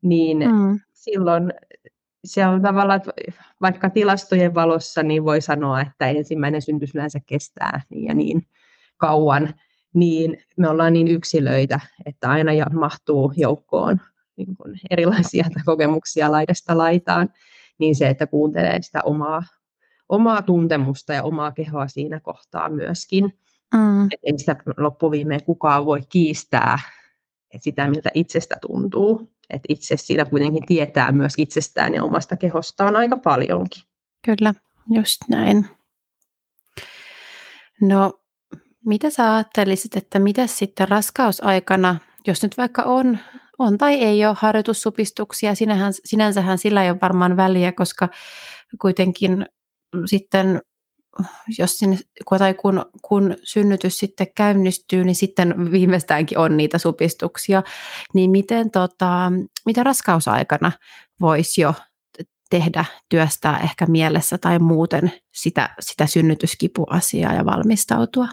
[0.02, 0.80] Niin mm.
[0.92, 1.52] silloin
[2.24, 3.12] se on tavallaan, että
[3.60, 8.46] vaikka tilastojen valossa, niin voi sanoa, että ensimmäinen synnytys yleensä kestää niin ja niin
[8.96, 9.54] kauan,
[9.94, 14.00] niin me ollaan niin yksilöitä, että aina mahtuu joukkoon
[14.36, 17.28] niin kuin erilaisia kokemuksia laidasta laitaan,
[17.78, 19.42] niin se, että kuuntelee sitä omaa,
[20.08, 23.38] omaa tuntemusta ja omaa kehoa siinä kohtaa myöskin.
[23.74, 24.04] Mm.
[24.04, 26.78] Että ei sitä loppuviimeen kukaan voi kiistää
[27.54, 29.32] että sitä, miltä itsestä tuntuu.
[29.50, 33.82] Että itse siinä kuitenkin tietää myös itsestään ja omasta kehostaan aika paljonkin.
[34.24, 34.54] Kyllä,
[34.90, 35.66] just näin.
[37.80, 38.20] No,
[38.84, 43.18] mitä sä ajattelisit, että mitä sitten raskausaikana, jos nyt vaikka on,
[43.58, 48.08] on tai ei ole harjoitussupistuksia, sinähän, sinänsähän sillä ei ole varmaan väliä, koska
[48.80, 49.46] kuitenkin
[50.06, 50.60] sitten
[51.58, 51.98] jos sinne,
[52.38, 57.62] tai kun, kun synnytys sitten käynnistyy, niin sitten viimeistäänkin on niitä supistuksia,
[58.14, 59.32] niin miten, tota,
[59.66, 60.72] mitä raskausaikana
[61.20, 61.74] voisi jo
[62.50, 68.28] tehdä, työstää ehkä mielessä tai muuten sitä, sitä synnytyskipuasiaa ja valmistautua?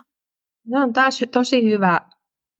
[0.69, 2.01] Tämä on taas tosi hyvä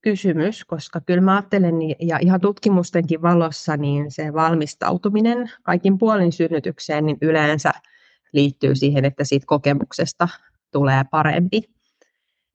[0.02, 7.06] kysymys, koska kyllä mä ajattelen, ja ihan tutkimustenkin valossa, niin se valmistautuminen kaikin puolin synnytykseen
[7.06, 7.72] niin yleensä
[8.36, 10.28] liittyy siihen, että siitä kokemuksesta
[10.70, 11.62] tulee parempi.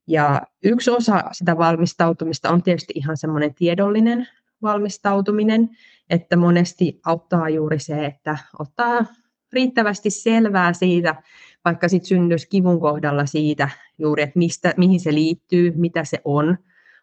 [0.06, 4.28] Ja yksi osa sitä valmistautumista on tietysti ihan semmoinen tiedollinen
[4.62, 5.70] valmistautuminen,
[6.10, 9.06] että monesti auttaa juuri se, että ottaa
[9.52, 11.22] riittävästi selvää siitä,
[11.64, 13.68] vaikka sitten synnyisi kivun kohdalla siitä
[13.98, 16.58] juuri, että mistä, mihin se liittyy, mitä se on.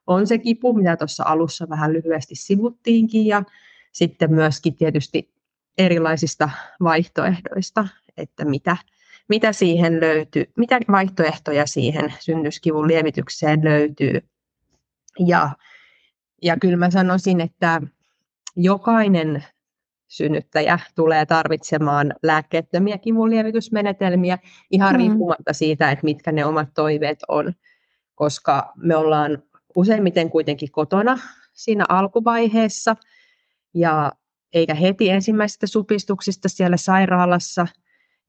[0.07, 3.43] On se kipu, mitä tuossa alussa vähän lyhyesti sivuttiinkin, ja
[3.91, 5.33] sitten myöskin tietysti
[5.77, 6.49] erilaisista
[6.83, 7.87] vaihtoehdoista,
[8.19, 8.77] että mitä,
[9.29, 14.21] mitä siihen löytyy, mitä vaihtoehtoja siihen synnyskivun lievitykseen löytyy.
[15.27, 15.49] Ja,
[16.41, 17.81] ja kyllä mä sanoisin, että
[18.55, 19.43] jokainen
[20.07, 24.37] synnyttäjä tulee tarvitsemaan lääkkeettömiä kivunlievitysmenetelmiä
[24.71, 24.97] ihan mm.
[24.97, 27.53] riippumatta siitä, että mitkä ne omat toiveet on,
[28.15, 29.43] koska me ollaan
[29.75, 31.19] useimmiten kuitenkin kotona
[31.53, 32.95] siinä alkuvaiheessa
[33.73, 34.11] ja
[34.53, 37.67] eikä heti ensimmäisistä supistuksista siellä sairaalassa.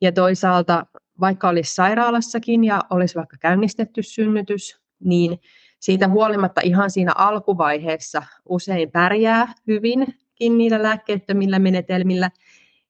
[0.01, 0.87] Ja toisaalta,
[1.21, 5.39] vaikka olisi sairaalassakin ja olisi vaikka käynnistetty synnytys, niin
[5.81, 12.31] siitä huolimatta ihan siinä alkuvaiheessa usein pärjää hyvinkin niillä lääkkeettömillä menetelmillä,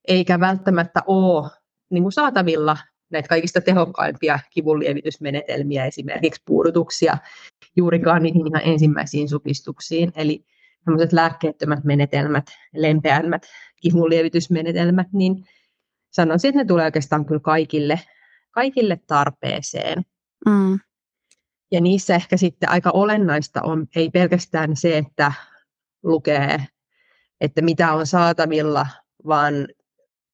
[0.09, 1.51] eikä välttämättä ole
[1.90, 2.77] niin kuin saatavilla
[3.11, 7.18] näitä kaikista tehokkaimpia kivunlievitysmenetelmiä, esimerkiksi puudutuksia,
[7.77, 10.12] juurikaan niihin ihan ensimmäisiin supistuksiin.
[10.16, 10.44] Eli
[11.12, 13.42] lääkkeettömät menetelmät, lempeämmät
[13.81, 15.44] kivunlievitysmenetelmät, niin
[16.11, 18.01] sanoisin, että ne tulee oikeastaan kyllä kaikille,
[18.51, 20.03] kaikille tarpeeseen.
[20.46, 20.79] Mm.
[21.73, 25.33] Ja niissä ehkä sitten aika olennaista on ei pelkästään se, että
[26.03, 26.66] lukee,
[27.40, 28.87] että mitä on saatavilla,
[29.27, 29.55] vaan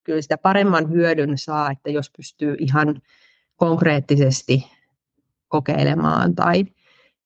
[0.04, 3.02] kyllä sitä paremman hyödyn saa, että jos pystyy ihan
[3.56, 4.66] konkreettisesti
[5.48, 6.64] kokeilemaan tai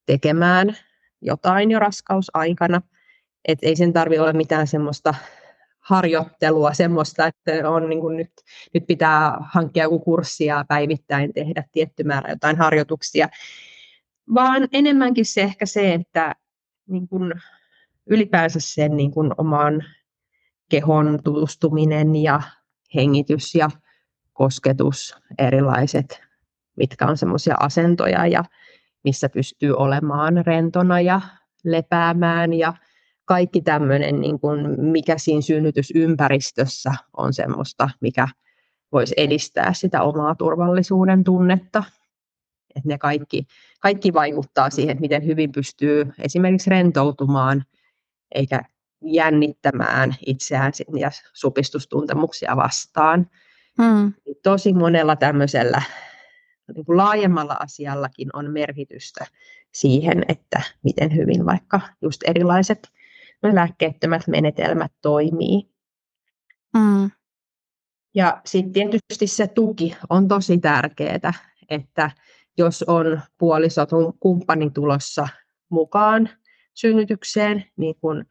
[0.07, 0.77] tekemään
[1.23, 2.83] jotain jo raskausaikana.
[3.49, 5.15] Että ei sen tarvitse olla mitään semmoista
[5.91, 8.31] harjoittelua, semmoista, että on niin kuin nyt,
[8.75, 13.29] nyt pitää hankkia joku kurssi ja päivittäin tehdä tietty määrä jotain harjoituksia,
[14.35, 16.35] vaan enemmänkin se ehkä se, että
[16.89, 17.33] niin kuin
[18.07, 19.85] ylipäänsä sen niin kuin oman
[20.69, 22.43] kehon tutustuminen ja
[22.95, 23.71] hengitys ja
[24.33, 26.21] kosketus, erilaiset,
[26.77, 28.45] mitkä on semmoisia asentoja ja
[29.05, 31.21] missä pystyy olemaan rentona ja
[31.65, 32.75] lepäämään ja
[33.31, 38.29] kaikki tämmöinen, niin kuin mikä siinä synnytysympäristössä on semmoista, mikä
[38.93, 41.85] voisi edistää sitä omaa turvallisuuden tunnetta.
[42.77, 43.47] Et ne kaikki,
[43.81, 47.65] kaikki vaikuttaa siihen, että miten hyvin pystyy esimerkiksi rentoutumaan,
[48.35, 48.63] eikä
[49.05, 53.27] jännittämään itseään ja supistustuntemuksia vastaan.
[53.79, 54.13] Mm.
[54.43, 55.83] Tosi monella tämmöisellä
[56.75, 59.27] niin kuin laajemmalla asiallakin on merkitystä
[59.73, 62.91] siihen, että miten hyvin vaikka just erilaiset
[63.43, 65.71] lääkkeettömät menetelmät toimii.
[66.75, 67.11] Mm.
[68.15, 71.33] Ja sitten tietysti se tuki on tosi tärkeää,
[71.69, 72.11] että
[72.59, 75.29] jos on puolisot, on kumppani tulossa
[75.69, 76.29] mukaan
[76.75, 78.25] synnytykseen, niin kuin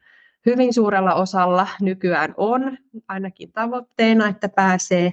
[0.46, 5.12] hyvin suurella osalla nykyään on ainakin tavoitteena, että pääsee,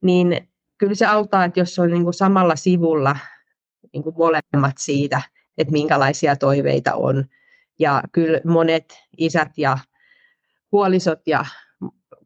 [0.00, 0.48] niin
[0.78, 3.16] kyllä se auttaa, että jos on niin kuin samalla sivulla
[3.92, 5.22] niin kuin molemmat siitä,
[5.58, 7.24] että minkälaisia toiveita on.
[7.78, 9.78] Ja kyllä monet isät ja
[10.70, 11.44] puolisot ja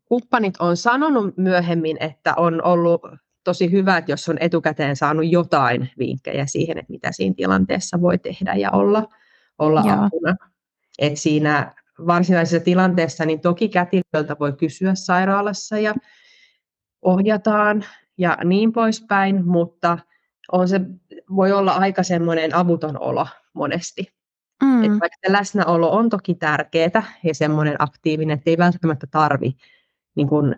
[0.05, 3.03] kumppanit on sanonut myöhemmin, että on ollut
[3.45, 8.19] tosi hyvä, että jos on etukäteen saanut jotain vinkkejä siihen, että mitä siinä tilanteessa voi
[8.19, 9.09] tehdä ja olla,
[9.59, 10.37] olla apuna.
[10.99, 11.73] Et siinä
[12.07, 15.95] varsinaisessa tilanteessa niin toki kätilöltä voi kysyä sairaalassa ja
[17.03, 17.85] ohjataan
[18.19, 19.99] ja niin poispäin, mutta
[20.53, 20.81] on se,
[21.37, 24.22] voi olla aika semmoinen avuton olo monesti.
[24.83, 24.93] Mm.
[24.93, 29.57] Että vaikka se läsnäolo on toki tärkeää ja semmoinen aktiivinen, että ei välttämättä tarvi
[30.15, 30.57] niin kuin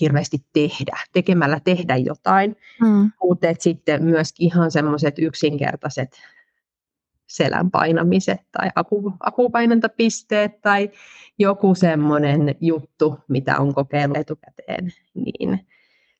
[0.00, 3.10] hirveästi tehdä, tekemällä tehdä jotain, mm.
[3.22, 6.20] mutta sitten myöskin ihan semmoiset yksinkertaiset
[7.26, 10.90] selän painamiset tai apu, apupainantapisteet tai
[11.38, 15.66] joku semmoinen juttu, mitä on kokeillut etukäteen, niin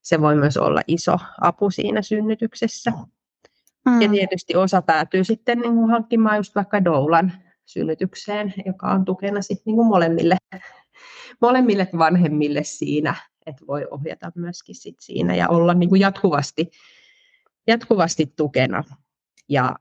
[0.02, 2.92] se voi myös olla iso apu siinä synnytyksessä.
[3.86, 4.02] Mm.
[4.02, 7.32] Ja tietysti osa päätyy sitten niin kuin hankkimaan just vaikka doulan
[7.66, 10.36] synnytykseen, joka on tukena sitten niin kuin molemmille,
[11.40, 13.14] molemmille vanhemmille siinä,
[13.46, 16.70] että voi ohjata myöskin sit siinä ja olla niin kuin jatkuvasti,
[17.66, 18.84] jatkuvasti tukena.
[19.48, 19.76] Ja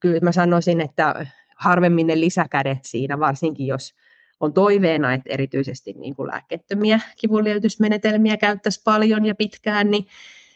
[0.00, 1.26] kyllä mä sanoisin, että
[1.56, 3.94] harvemmin ne lisäkädet siinä, varsinkin jos
[4.40, 10.06] on toiveena, että erityisesti niin kuin lääkkeettömiä kivunlievitysmenetelmiä käyttäisi paljon ja pitkään, niin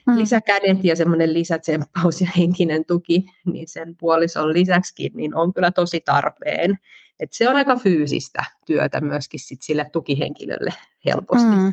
[0.06, 0.18] mm.
[0.18, 6.00] lisäkädet ja semmoinen lisätsemppaus ja henkinen tuki, niin sen puolison lisäksi niin on kyllä tosi
[6.00, 6.78] tarpeen.
[7.20, 11.72] Et se on aika fyysistä työtä myöskin sit sille tukihenkilölle helposti mm.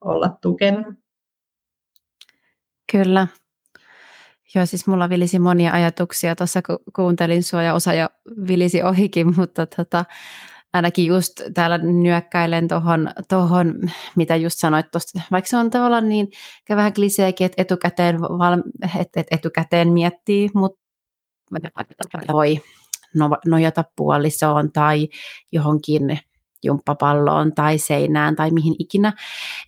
[0.00, 0.94] olla tukena.
[2.92, 3.26] Kyllä.
[4.54, 8.08] Joo, siis mulla vilisi monia ajatuksia tuossa, kun kuuntelin sua ja osa jo
[8.48, 10.04] vilisi ohikin, mutta tota,
[10.74, 13.74] ainakin just täällä nyökkäilen tuohon, tohon,
[14.16, 16.28] mitä just sanoit tuosta, vaikka se on tavallaan niin
[16.68, 18.62] vähän kliseekin, että etukäteen, val,
[19.00, 20.80] että, että etukäteen miettii, mutta
[22.32, 22.60] voi
[23.46, 25.08] nojata puolisoon tai
[25.52, 26.20] johonkin
[26.64, 29.12] jumppapalloon tai seinään tai mihin ikinä.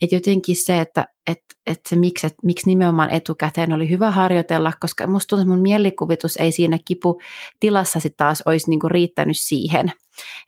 [0.02, 4.72] Että jotenkin se, että et, et se miksi, et, miksi nimenomaan etukäteen oli hyvä harjoitella,
[4.80, 9.92] koska musta tuntuu, että mun mielikuvitus ei siinä kiputilassa sitten taas olisi niinku riittänyt siihen.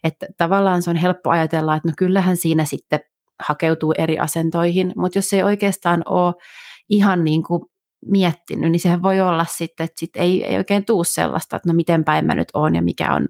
[0.04, 3.00] Että tavallaan se on helppo ajatella, että no kyllähän siinä sitten
[3.40, 6.34] hakeutuu eri asentoihin, mutta jos ei oikeastaan ole
[6.88, 7.62] ihan niin kuin
[8.06, 11.74] miettinyt, niin sehän voi olla sitten, että sit ei, ei oikein tuu sellaista, että no
[11.74, 13.28] miten päin mä nyt oon ja mikä on,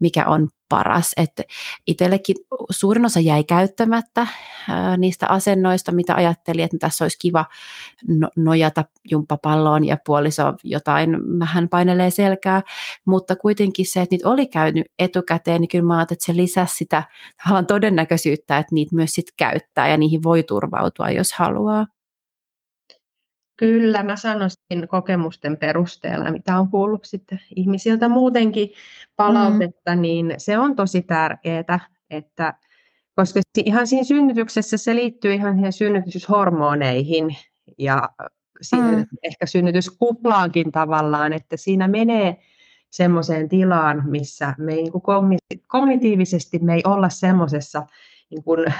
[0.00, 1.12] mikä on paras.
[1.16, 1.42] Että
[1.86, 2.36] itsellekin
[2.70, 4.26] suurin osa jäi käyttämättä
[4.68, 7.44] ää, niistä asennoista, mitä ajattelin, että tässä olisi kiva
[8.08, 12.62] no, nojata jumppapalloon ja puoliso jotain vähän painelee selkää,
[13.04, 16.74] mutta kuitenkin se, että niitä oli käynyt etukäteen, niin kyllä mä ajattelin, että se lisäsi
[16.74, 17.02] sitä
[17.66, 21.86] todennäköisyyttä, että niitä myös sitten käyttää ja niihin voi turvautua, jos haluaa.
[23.58, 28.70] Kyllä, mä sanoisin kokemusten perusteella, mitä on kuullut sitten ihmisiltä muutenkin
[29.16, 30.02] palautetta, mm.
[30.02, 32.54] niin se on tosi tärkeää, että
[33.14, 37.36] koska ihan siinä synnytyksessä se liittyy ihan siihen synnytyshormoneihin
[37.78, 38.08] ja
[38.60, 39.06] siihen mm.
[39.22, 42.36] ehkä synnytyskuplaankin tavallaan, että siinä menee
[42.90, 44.90] semmoiseen tilaan, missä me ei,
[45.28, 47.86] niin kognitiivisesti me ei olla semmoisessa
[48.30, 48.74] niin kuin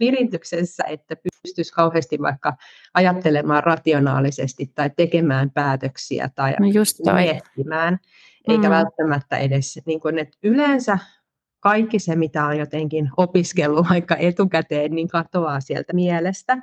[0.00, 2.56] virityksessä, että pystyisi kauheasti vaikka
[2.94, 7.98] ajattelemaan rationaalisesti tai tekemään päätöksiä tai no just miettimään,
[8.48, 8.70] eikä mm.
[8.70, 10.98] välttämättä edes, niin kuin, että yleensä
[11.60, 16.58] kaikki se, mitä on jotenkin opiskellut vaikka etukäteen, niin katoaa sieltä mielestä.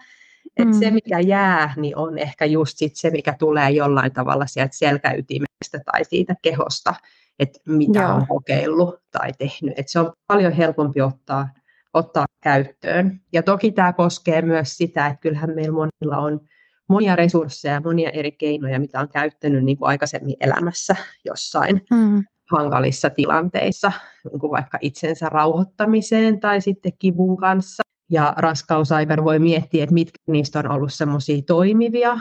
[0.58, 0.80] Et mm.
[0.80, 5.80] se, mikä jää, niin on ehkä just sit se, mikä tulee jollain tavalla sieltä selkäytimestä
[5.86, 6.94] tai siitä kehosta,
[7.40, 8.14] että mitä Joo.
[8.14, 9.80] on kokeillut tai tehnyt.
[9.80, 11.50] Et se on paljon helpompi ottaa
[11.98, 13.22] ottaa käyttöön.
[13.34, 16.42] Ja toki tämä koskee myös sitä, että kyllähän meillä monilla on
[16.90, 20.96] monia resursseja, monia eri keinoja, mitä on käyttänyt niin kuin aikaisemmin elämässä
[21.26, 22.24] jossain mm.
[22.52, 23.92] hankalissa tilanteissa,
[24.32, 27.84] niin kuin vaikka itsensä rauhoittamiseen tai sitten kivun kanssa.
[28.12, 32.20] Ja raskausaiver voi miettiä, että mitkä niistä on ollut semmoisia toimivia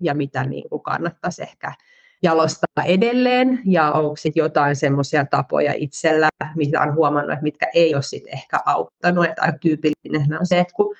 [0.00, 1.74] ja mitä niin kuin kannattaisi ehkä
[2.22, 7.94] jalostaa edelleen ja onko sitten jotain semmoisia tapoja itsellä, mitä on huomannut, että mitkä ei
[7.94, 9.24] ole sitten ehkä auttanut.
[9.24, 10.94] Että aika tyypillinen on se, että kun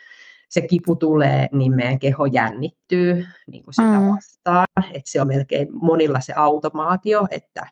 [0.48, 4.08] se kipu tulee, niin meidän keho jännittyy niin kuin sitä mm.
[4.08, 4.66] vastaan.
[4.92, 7.66] Että se on melkein monilla se automaatio, että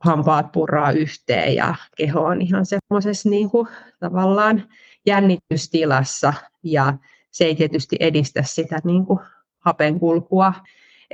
[0.00, 3.68] hampaat purraa yhteen ja keho on ihan semmoisessa niin kuin,
[4.00, 4.68] tavallaan
[5.06, 6.94] jännitystilassa ja
[7.30, 9.18] se ei tietysti edistä sitä niin kuin,
[9.58, 10.52] hapenkulkua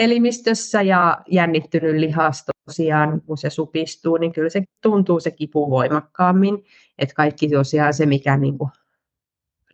[0.01, 6.65] elimistössä ja jännittynyt lihas tosiaan, kun se supistuu, niin kyllä se tuntuu se kipu voimakkaammin.
[6.99, 8.71] Että kaikki tosiaan se, mikä niin kuin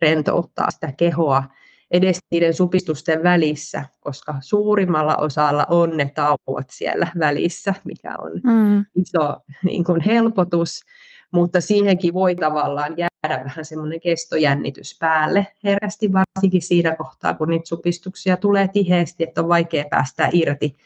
[0.01, 1.43] rentouttaa sitä kehoa
[1.91, 8.85] edes niiden supistusten välissä, koska suurimmalla osalla on ne tauot siellä välissä, mikä on mm.
[8.95, 10.81] iso niin kuin helpotus,
[11.33, 12.93] mutta siihenkin voi tavallaan
[13.29, 19.41] jäädä vähän semmoinen kestojännitys päälle, herkästi varsinkin siinä kohtaa, kun niitä supistuksia tulee tiheesti, että
[19.41, 20.77] on vaikea päästä irti,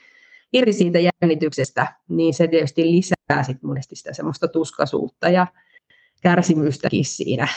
[0.54, 5.48] irti siitä jännityksestä, niin se tietysti lisää sit monesti sitä semmoista tuskasuutta ja
[6.22, 7.48] kärsimystäkin siinä,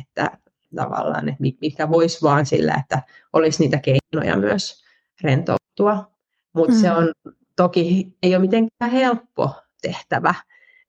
[0.00, 0.30] että
[0.76, 4.84] tavallaan, että mikä voisi vaan sillä, että olisi niitä keinoja myös
[5.20, 6.10] rentoutua.
[6.52, 6.80] Mutta mm.
[6.80, 7.12] se on
[7.56, 10.34] toki, ei ole mitenkään helppo tehtävä.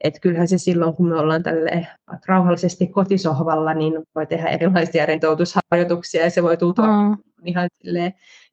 [0.03, 1.87] Että kyllähän se silloin, kun me ollaan tälle
[2.25, 7.17] rauhallisesti kotisohvalla, niin voi tehdä erilaisia rentoutusharjoituksia ja se voi tuntua mm.
[7.45, 7.69] ihan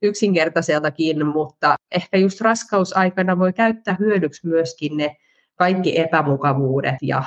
[0.01, 5.15] yksinkertaiseltakin, mutta ehkä just raskausaikana voi käyttää hyödyksi myöskin ne
[5.55, 7.23] kaikki epämukavuudet ja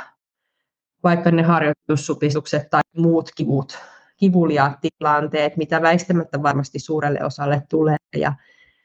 [1.03, 3.79] vaikka ne harjoitussupistukset tai muut kivut,
[4.17, 8.33] kivuliaat tilanteet, mitä väistämättä varmasti suurelle osalle tulee, ja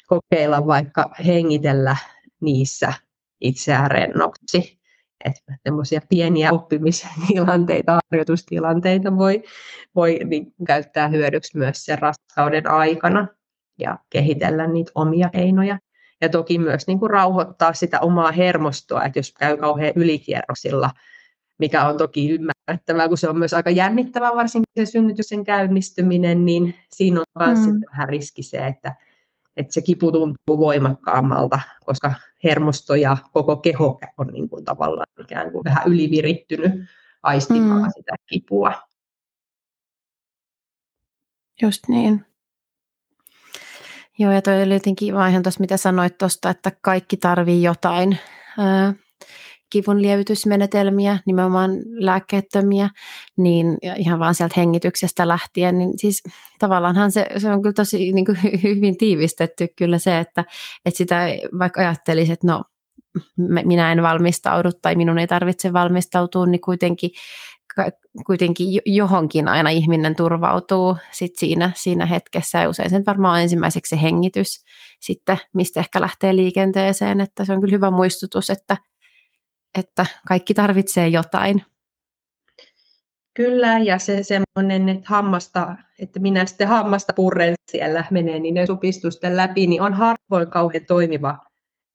[0.08, 1.98] kokeilla vaikka hengitellä
[2.42, 2.94] niissä
[3.42, 4.78] itseään rennoksi.
[5.26, 5.54] Että
[6.10, 9.44] pieniä oppimistilanteita, harjoitustilanteita voi,
[9.96, 13.28] voi niin käyttää hyödyksi myös sen raskauden aikana
[13.80, 15.80] ja kehitellä niitä omia keinoja.
[16.22, 20.90] Ja toki myös niin kuin rauhoittaa sitä omaa hermostoa, että jos käy kauhean ylikierrosilla,
[21.60, 26.76] mikä on toki ymmärrettävää, kun se on myös aika jännittävää, varsinkin se synnytyksen käynnistyminen, niin
[26.90, 27.82] siinä on myös mm.
[27.92, 28.96] vähän riski se, että,
[29.58, 35.52] että se kipu tuntuu voimakkaammalta, koska hermosto ja koko keho on niin kuin tavallaan ikään
[35.52, 36.72] kuin vähän ylivirittynyt
[37.24, 37.92] aistimaan mm.
[37.96, 38.74] sitä kipua.
[41.62, 42.26] Just niin.
[44.20, 48.18] Joo, ja toi oli jotenkin ihan tuossa, mitä sanoit tuosta, että kaikki tarvii jotain
[49.76, 52.90] lievitysmenetelmiä, nimenomaan lääkkeettömiä,
[53.38, 56.24] niin ihan vaan sieltä hengityksestä lähtien, niin siis
[56.60, 60.46] tavallaanhan se, se on kyllä tosi niin kuin hyvin tiivistetty kyllä se, että,
[60.86, 61.28] että sitä
[61.60, 62.64] vaikka ajattelisi, että no
[63.66, 67.10] minä en valmistaudu tai minun ei tarvitse valmistautua, niin kuitenkin,
[68.26, 72.62] kuitenkin johonkin aina ihminen turvautuu sit siinä, siinä hetkessä.
[72.62, 74.64] Ja usein sen varmaan on ensimmäiseksi se hengitys
[75.00, 78.78] sitten, mistä ehkä lähtee liikenteeseen, että se on kyllä hyvä muistutus, että
[79.80, 81.64] että kaikki tarvitsee jotain.
[83.34, 88.66] Kyllä, ja se semmoinen, että hammasta, että minä sitten hammasta purren siellä menee niin ne
[88.66, 91.38] supistusten läpi, niin on harvoin kauhean toimiva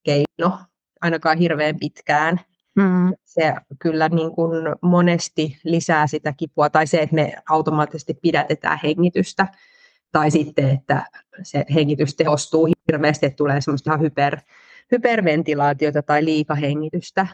[0.02, 0.58] keino,
[1.00, 2.40] ainakaan hirveän pitkään.
[2.76, 3.12] Mm.
[3.24, 4.50] Se kyllä niin kuin
[4.82, 9.46] monesti lisää sitä kipua, tai se, että me automaattisesti pidätetään hengitystä,
[10.12, 11.06] tai sitten, että
[11.42, 14.38] se hengitys tehostuu hirveästi, että tulee semmoista ihan hyper,
[14.92, 17.26] hyperventilaatiota tai liikahengitystä,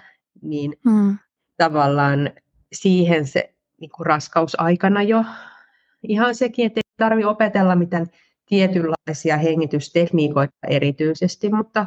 [0.43, 1.19] niin mm.
[1.57, 2.31] tavallaan
[2.73, 5.25] siihen se niin kuin raskausaikana jo
[6.03, 8.07] ihan sekin, että ei tarvitse opetella mitään
[8.47, 11.87] tietynlaisia hengitystekniikoita erityisesti, mutta,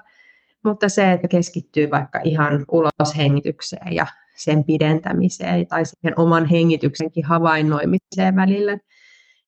[0.63, 8.35] mutta se, että keskittyy vaikka ihan uloshengitykseen ja sen pidentämiseen tai siihen oman hengityksenkin havainnoimiseen
[8.35, 8.77] välillä,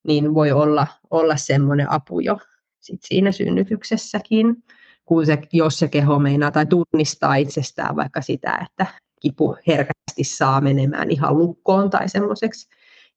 [0.07, 2.37] niin voi olla, olla semmoinen apu jo
[2.79, 4.63] sit siinä synnytyksessäkin
[5.05, 8.85] kun se, jos se keho meinaa tai tunnistaa itsestään vaikka sitä, että
[9.19, 12.69] kipu herkästi saa menemään ihan lukkoon tai semmoiseksi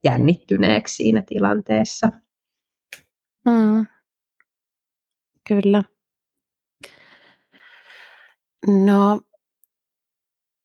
[0.04, 2.12] jännittyneeksi siinä tilanteessa.
[3.44, 3.86] Mm.
[5.48, 5.82] Kyllä.
[8.66, 9.20] No,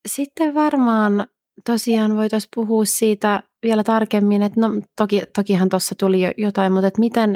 [0.07, 1.27] sitten varmaan
[1.65, 6.87] tosiaan voitaisiin puhua siitä vielä tarkemmin, että no toki, tokihan tuossa tuli jo jotain, mutta
[6.87, 7.35] että miten,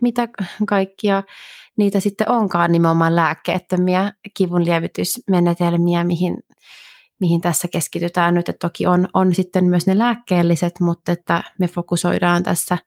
[0.00, 0.28] mitä
[0.66, 1.22] kaikkia
[1.78, 6.36] niitä sitten onkaan nimenomaan lääkkeettömiä kivunlievitysmenetelmiä, mihin,
[7.20, 8.48] mihin tässä keskitytään nyt.
[8.48, 12.78] Että toki on, on sitten myös ne lääkkeelliset, mutta että me fokusoidaan tässä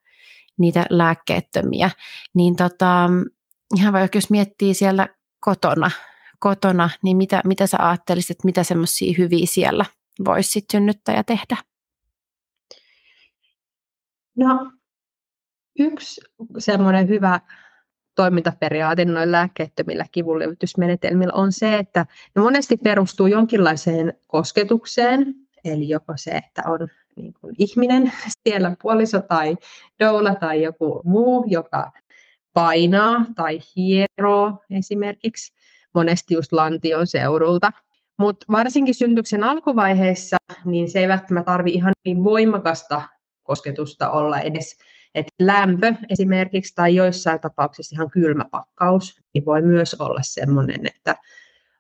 [0.60, 1.90] niitä lääkkeettömiä.
[2.34, 3.10] Niin tota,
[3.76, 5.08] ihan vaikka jos miettii siellä
[5.40, 5.92] kotona,
[6.40, 9.86] kotona niin mitä, mitä sä ajattelisit, että mitä semmoisia hyviä siellä
[10.26, 11.69] voisi sitten synnyttäjä tehdä?
[14.40, 14.72] No,
[15.80, 16.22] yksi
[16.58, 17.40] semmoinen hyvä
[18.16, 25.36] toimintaperiaate noilla lääkkeettömillä kivunlievitysmenetelmillä on se, että ne monesti perustuu jonkinlaiseen kosketukseen,
[25.66, 28.12] eli joko se, että on niin kuin ihminen,
[28.44, 29.58] siellä puoliso tai
[30.00, 31.92] doula tai joku muu, joka
[32.54, 35.54] painaa tai hieroo esimerkiksi,
[35.94, 37.72] monesti just lantion seudulta.
[38.18, 43.02] Mutta varsinkin synnytyksen alkuvaiheessa, niin se ei välttämättä tarvitse ihan niin voimakasta
[43.50, 44.78] kosketusta olla edes.
[45.16, 51.16] Et lämpö esimerkiksi tai joissain tapauksissa ihan kylmä pakkaus niin voi myös olla sellainen, että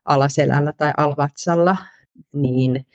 [0.06, 1.78] alaselällä tai alvatsalla
[2.34, 2.86] niin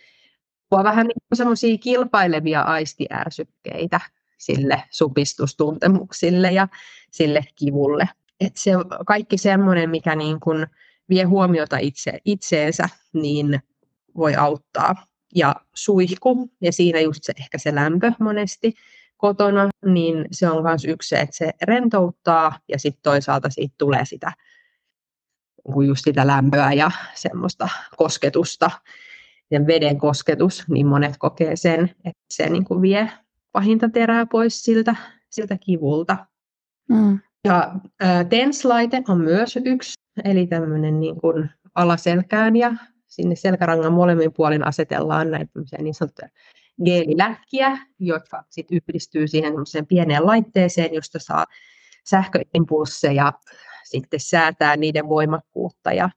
[0.70, 4.00] tuo vähän niin semmoisia kilpailevia aistiärsykkeitä
[4.38, 6.68] sille supistustuntemuksille ja
[7.10, 8.08] sille kivulle.
[8.40, 8.70] Et se
[9.06, 10.66] kaikki semmoinen, mikä niin kuin
[11.08, 13.60] vie huomiota itse, itseensä, niin
[14.16, 14.94] voi auttaa.
[15.34, 18.74] Ja suihku, ja siinä just se, ehkä se lämpö monesti
[19.16, 24.04] kotona, niin se on myös yksi se, että se rentouttaa, ja sitten toisaalta siitä tulee
[24.04, 24.32] sitä,
[25.86, 28.70] just sitä lämpöä ja semmoista kosketusta,
[29.50, 33.10] ja veden kosketus, niin monet kokee sen, että se niin kuin vie
[33.52, 34.96] pahinta terää pois siltä,
[35.30, 36.26] siltä kivulta.
[36.88, 37.18] Mm.
[37.44, 42.74] Ja ää, TENS-laite on myös yksi, eli tämmöinen niin kuin alaselkään ja
[43.14, 46.28] sinne selkärangan molemmin puolin asetellaan näitä niin sanottuja
[46.84, 49.54] geeliläkkiä, jotka sitten yhdistyy siihen
[49.88, 51.44] pieneen laitteeseen, josta saa
[52.04, 53.32] sähköimpulsseja
[53.84, 56.10] sitten säätää niiden voimakkuutta ja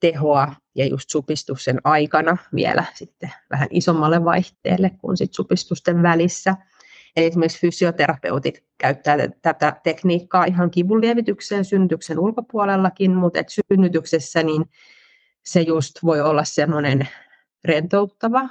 [0.00, 6.56] tehoa ja just supistuksen aikana vielä sitten vähän isommalle vaihteelle kuin sit supistusten välissä.
[7.16, 14.64] Eli esimerkiksi fysioterapeutit käyttää tätä tekniikkaa ihan kivunlievitykseen synnytyksen ulkopuolellakin, mutta et synnytyksessä niin
[15.44, 17.08] se just voi olla semmoinen
[17.64, 18.48] rentouttava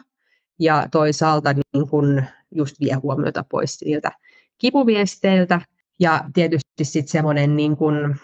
[0.60, 4.12] ja toisaalta niin kun just vie huomiota pois niiltä
[4.58, 5.62] kipuviesteiltä.
[6.00, 8.16] Ja tietysti sitten semmoinen niin kun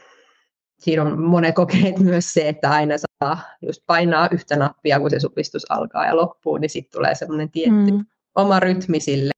[0.80, 5.20] siinä on monet kokeet myös se, että aina saa just painaa yhtä nappia, kun se
[5.20, 8.05] supistus alkaa ja loppuu, niin sitten tulee semmoinen tietty mm.
[8.36, 9.32] oma rytmi sille,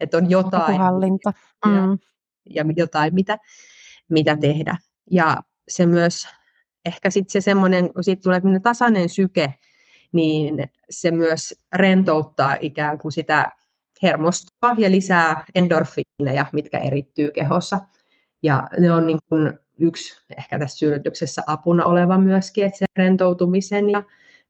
[0.00, 1.32] että on jotain, hallinta.
[1.66, 1.72] Mm.
[1.72, 3.38] Ja, ja jotain, mitä,
[4.08, 4.76] mitä tehdä.
[5.10, 5.36] Ja
[5.68, 6.28] se myös,
[6.86, 9.54] ehkä sitten se semmoinen, kun siitä tulee tasainen syke,
[10.12, 13.52] niin se myös rentouttaa ikään kuin sitä
[14.02, 17.80] hermostoa ja lisää endorfiineja, mitkä erittyy kehossa.
[18.42, 23.90] Ja ne on niin kuin yksi ehkä tässä synnytyksessä apuna oleva myöskin, että sen rentoutumisen
[23.90, 24.02] ja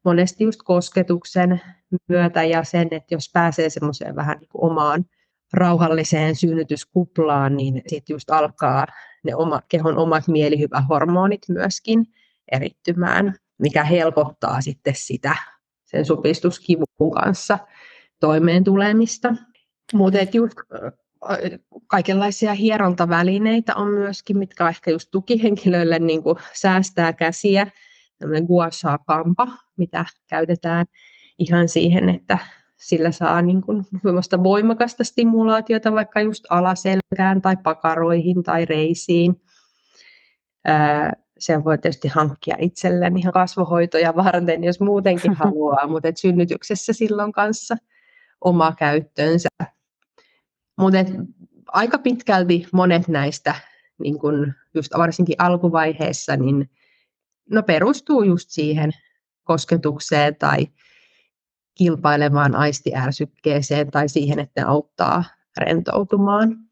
[0.04, 1.60] monesti just kosketuksen
[2.08, 5.04] myötä ja sen, että jos pääsee semmoiseen vähän niin kuin omaan
[5.52, 8.86] rauhalliseen synnytyskuplaan, niin sitten just alkaa
[9.24, 12.06] ne oma, kehon omat mielihyvähormonit myöskin
[12.52, 15.36] erittymään, mikä helpottaa sitten sitä
[15.84, 17.58] sen supistuskivun kanssa
[18.20, 19.34] toimeen tulemista.
[19.94, 20.58] Mutta just
[21.86, 27.66] kaikenlaisia hierontavälineitä on myöskin, mitkä ehkä just tukihenkilöille niin kuin säästää käsiä.
[28.18, 28.68] Tämmöinen gua
[29.06, 30.86] kampa, mitä käytetään
[31.38, 32.38] ihan siihen, että
[32.76, 33.84] sillä saa niin kuin
[34.42, 39.42] voimakasta stimulaatiota vaikka just alaselkään tai pakaroihin tai reisiin.
[41.38, 47.32] Sen voi tietysti hankkia itselleen ihan kasvohoitoja varten, jos muutenkin haluaa, mutta et synnytyksessä silloin
[47.32, 47.76] kanssa
[48.40, 49.48] oma käyttönsä.
[50.78, 50.98] Mutta
[51.68, 53.54] aika pitkälti monet näistä,
[53.98, 56.70] niin kun just varsinkin alkuvaiheessa, niin
[57.50, 58.90] no perustuu just siihen
[59.44, 60.66] kosketukseen tai
[61.74, 65.24] kilpailevaan aistiärsykkeeseen tai siihen, että ne auttaa
[65.56, 66.65] rentoutumaan.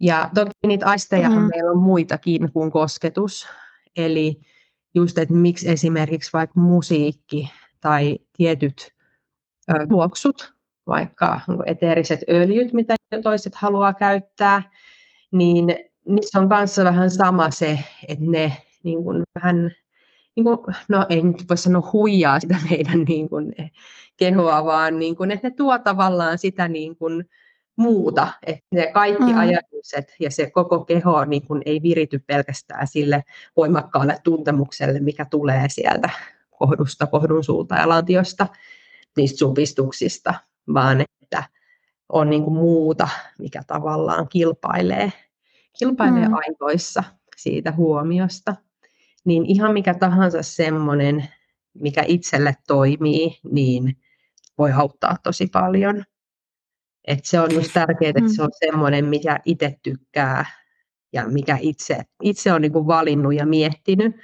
[0.00, 1.36] Ja toki niitä aisteja mm.
[1.36, 3.48] meillä on muitakin kuin kosketus.
[3.96, 4.40] Eli
[4.94, 8.94] just, että miksi esimerkiksi vaikka musiikki tai tietyt
[9.88, 10.54] tuoksut
[10.86, 14.62] vaikka eteeriset öljyt, mitä toiset haluaa käyttää,
[15.32, 15.66] niin
[16.08, 17.78] niissä on kanssa vähän sama se,
[18.08, 19.70] että ne niin kuin vähän,
[20.36, 23.54] niin kuin, no en nyt voi sanoa huijaa sitä meidän niin kuin,
[24.16, 27.24] kehoa, vaan niin kuin, että ne tuo tavallaan sitä niin kuin,
[27.78, 29.38] muuta, että ne kaikki mm.
[29.38, 33.24] ajatukset ja se koko keho niin kuin, ei virity pelkästään sille
[33.56, 36.10] voimakkaalle tuntemukselle, mikä tulee sieltä
[36.50, 38.46] kohdusta, kohdun suulta ja lantiosta,
[39.16, 40.34] niistä supistuksista,
[40.74, 41.44] vaan että
[42.08, 43.08] on niin kuin muuta,
[43.38, 45.12] mikä tavallaan kilpailee,
[45.78, 46.34] kilpailee mm.
[46.34, 47.04] aivoissa
[47.36, 48.56] siitä huomiosta.
[49.24, 51.28] Niin ihan mikä tahansa semmoinen,
[51.74, 53.96] mikä itselle toimii, niin
[54.58, 56.04] voi auttaa tosi paljon.
[57.08, 58.28] Et se on just tärkeää, että mm.
[58.28, 60.44] se on semmoinen, mikä itse tykkää
[61.12, 64.16] ja mikä itse, itse on niin kuin valinnut ja miettinyt.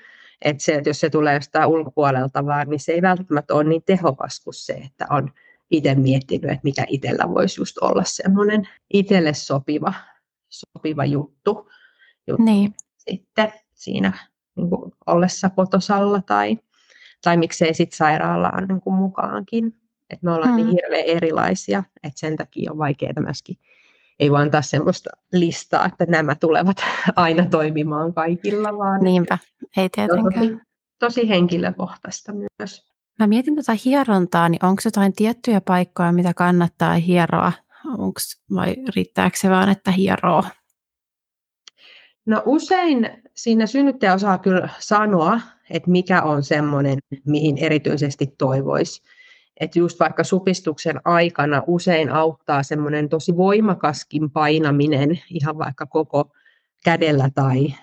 [0.43, 3.83] Että se, että jos se tulee jostain ulkopuolelta vaan, niin se ei välttämättä ole niin
[3.87, 5.31] tehokas kuin se, että on
[5.71, 9.95] itse miettinyt, että mikä itsellä voisi just olla semmoinen itselle sopiva,
[10.49, 11.71] sopiva juttu.
[12.27, 12.45] juttu.
[12.45, 12.75] Niin.
[12.99, 14.13] sitten siinä
[14.57, 16.59] niin kuin ollessa kotosalla tai,
[17.23, 19.84] tai miksei sitten sairaalaan niin kuin mukaankin.
[20.11, 20.71] Et me ollaan niin mm.
[20.73, 23.57] niin hirveän erilaisia, että sen takia on vaikeaa myöskin
[24.21, 26.77] ei vaan antaa semmoista listaa, että nämä tulevat
[27.17, 29.39] aina toimimaan kaikilla, vaan Niinpä,
[29.77, 30.49] ei tietenkään.
[30.49, 30.59] Tosi,
[30.99, 32.95] tosi henkilökohtaista myös.
[33.19, 37.53] Mä mietin tätä hierontaa, niin onko jotain tiettyjä paikkoja, mitä kannattaa hieroa?
[37.99, 40.45] Onks, vai riittääkö se vaan, että hieroo?
[42.27, 45.41] No usein siinä synnyttäjä osaa kyllä sanoa,
[45.71, 49.03] että mikä on semmoinen, mihin erityisesti toivoisi.
[49.61, 56.31] Että just vaikka supistuksen aikana usein auttaa semmoinen tosi voimakaskin painaminen ihan vaikka koko
[56.85, 57.75] kädellä tai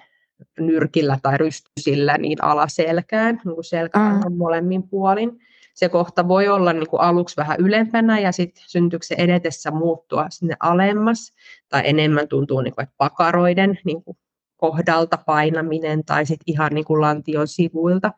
[0.59, 4.37] nyrkillä tai rystysillä niin alaselkään, niin kuin selkään mm.
[4.37, 5.39] molemmin puolin.
[5.73, 10.55] Se kohta voi olla niin kuin aluksi vähän ylempänä ja sitten syntyksen edetessä muuttua sinne
[10.59, 11.33] alemmas
[11.69, 14.17] tai enemmän tuntuu niin kuin, että pakaroiden niin kuin
[14.57, 18.11] kohdalta painaminen tai sitten ihan niin kuin lantion sivuilta.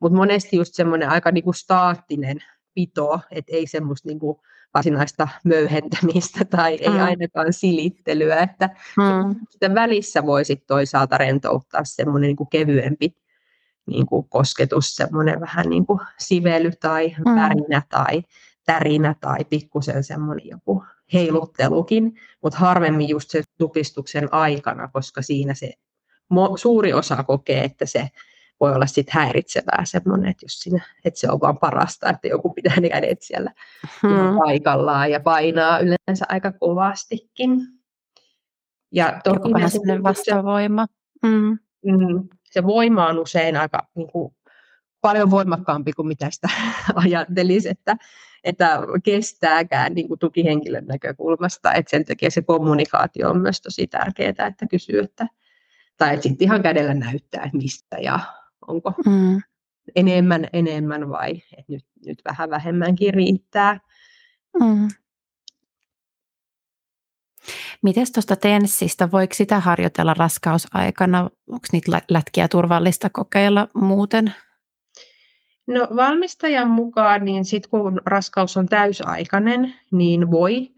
[0.00, 2.38] Mutta monesti just semmoinen aika niin kuin staattinen
[2.78, 4.38] pito, että ei semmoista niin kuin
[4.74, 7.00] varsinaista möyhentämistä tai ei mm.
[7.00, 9.46] ainakaan silittelyä, että mm.
[9.50, 13.16] sitten välissä voisi toisaalta rentouttaa semmoinen niin kuin kevyempi
[13.86, 17.34] niin kuin kosketus, semmoinen vähän niin kuin sively tai mm.
[17.34, 18.22] värinä tai
[18.66, 25.72] tärinä tai pikkusen semmoinen joku heiluttelukin, mutta harvemmin just sen supistuksen aikana, koska siinä se
[26.56, 28.10] suuri osa kokee, että se
[28.60, 32.52] voi olla sit häiritsevää semmoinen, että, jos siinä, että se on vaan parasta, että joku
[32.52, 33.52] pitää ne kädet siellä
[34.02, 34.38] hmm.
[34.38, 37.60] paikallaan ja painaa yleensä aika kovastikin.
[38.92, 40.86] Ja toki vähän semmoinen vastavoima.
[41.22, 41.58] Mm.
[41.84, 44.34] Mm, se voima on usein aika niin kuin,
[45.00, 46.48] paljon voimakkaampi kuin mitä sitä
[46.94, 47.96] ajattelisi, että,
[48.44, 51.72] että kestääkään niin kuin tukihenkilön näkökulmasta.
[51.72, 55.26] Että sen takia se kommunikaatio on myös tosi tärkeää, että kysyy, että,
[55.96, 58.20] tai sitten ihan kädellä näyttää, että mistä ja
[58.68, 59.42] onko mm.
[59.96, 63.80] enemmän enemmän vai että nyt, nyt vähän vähemmänkin riittää.
[64.60, 64.88] Mm.
[67.82, 71.30] Miten tuosta tenssistä, voiko sitä harjoitella raskausaikana?
[71.48, 74.34] Onko niitä lätkiä turvallista kokeilla muuten?
[75.66, 80.68] No valmistajan mukaan, niin sit kun raskaus on täysaikainen, niin voi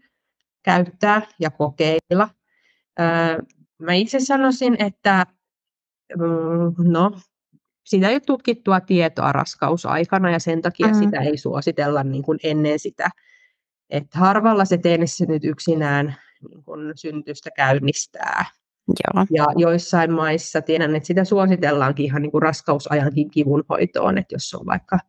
[0.63, 2.29] käyttää ja kokeilla.
[3.79, 5.25] Mä itse sanoisin, että
[6.17, 7.11] mm, no,
[7.91, 10.93] sitä ei ole tutkittua tietoa raskausaikana ja sen takia mm.
[10.93, 13.09] sitä ei suositella niin kuin ennen sitä.
[13.89, 16.15] Että harvalla se tennissi nyt yksinään
[16.49, 18.45] niin kuin syntystä käynnistää.
[18.87, 19.25] Joo.
[19.31, 24.65] Ja joissain maissa tiedän, että sitä suositellaankin ihan niin kuin raskausajankin kivunhoitoon, että jos on
[24.65, 24.99] vaikka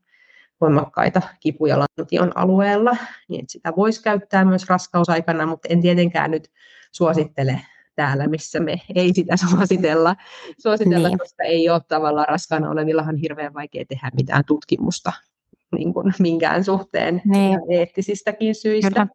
[0.61, 2.97] voimakkaita kipuja lantion alueella,
[3.29, 6.51] niin sitä voisi käyttää myös raskausaikana, mutta en tietenkään nyt
[6.93, 7.61] suosittele
[7.95, 10.17] täällä, missä me ei sitä suositella,
[10.59, 11.19] suositella niin.
[11.19, 15.13] koska ei ole tavallaan raskaana olevillahan hirveän vaikea tehdä mitään tutkimusta
[15.77, 17.61] niin kuin minkään suhteen niin.
[17.71, 19.07] eettisistäkin syistä.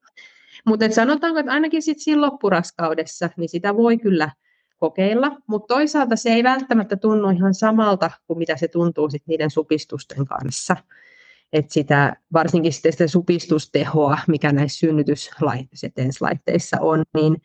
[0.66, 4.30] Mutta sanotaanko, että ainakin sit siinä loppuraskaudessa, niin sitä voi kyllä
[4.78, 9.52] kokeilla, mutta toisaalta se ei välttämättä tunnu ihan samalta kuin mitä se tuntuu sit niiden
[9.52, 10.76] supistusten kanssa.
[11.54, 17.42] Et sitä, varsinkin sitä supistustehoa, mikä näissä synnytyslaitteissa on, niin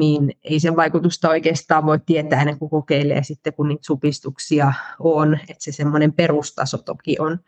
[0.00, 5.34] niin ei sen vaikutusta oikeastaan voi tietää ennen kuin kokeilee sitten, kun niitä supistuksia on.
[5.34, 7.38] Että se semmoinen perustaso toki on,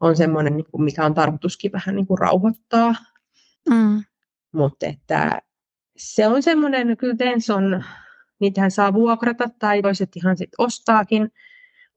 [0.00, 2.94] on semmoinen, niin kuin mikä on tarkoituskin vähän niin kuin rauhoittaa.
[3.70, 4.04] Mm.
[4.52, 5.42] Mutta että
[5.96, 7.84] se on semmoinen, kyllä Tenson,
[8.38, 11.32] niitähän saa vuokrata tai toiset ihan sitten ostaakin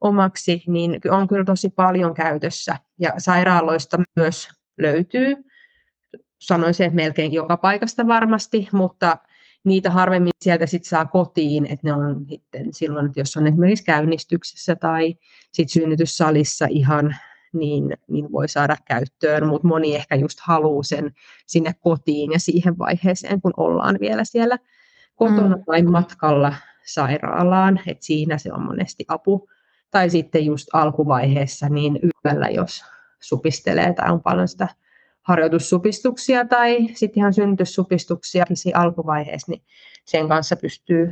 [0.01, 2.78] omaksi, niin on kyllä tosi paljon käytössä.
[2.99, 5.36] Ja sairaaloista myös löytyy.
[6.39, 9.18] Sanoisin, että melkein joka paikasta varmasti, mutta
[9.64, 13.86] niitä harvemmin sieltä sit saa kotiin, että ne on sitten silloin, että jos on esimerkiksi
[13.86, 15.16] käynnistyksessä tai
[15.51, 17.16] sit synnytyssalissa ihan,
[17.53, 21.11] niin, niin voi saada käyttöön, mutta moni ehkä just haluaa sen
[21.45, 24.57] sinne kotiin ja siihen vaiheeseen, kun ollaan vielä siellä
[25.16, 25.64] kotona mm.
[25.64, 26.55] tai matkalla
[26.86, 29.49] sairaalaan, että siinä se on monesti apu.
[29.91, 32.84] Tai sitten just alkuvaiheessa niin yöllä, jos
[33.20, 34.68] supistelee tai on paljon sitä
[35.24, 38.45] harjoitussupistuksia tai sitten ihan synnytyssupistuksia
[38.76, 39.63] alkuvaiheessa, niin
[40.05, 41.11] sen kanssa pystyy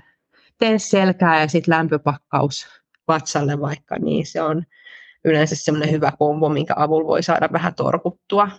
[0.57, 2.67] tee selkää ja sitten lämpöpakkaus
[3.07, 4.63] vatsalle vaikka, niin se on
[5.25, 8.49] yleensä semmoinen hyvä kombo, minkä avulla voi saada vähän torkuttua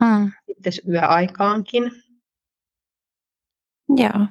[0.00, 0.32] mm.
[0.46, 1.92] sitten yöaikaankin.
[3.96, 4.26] Joo.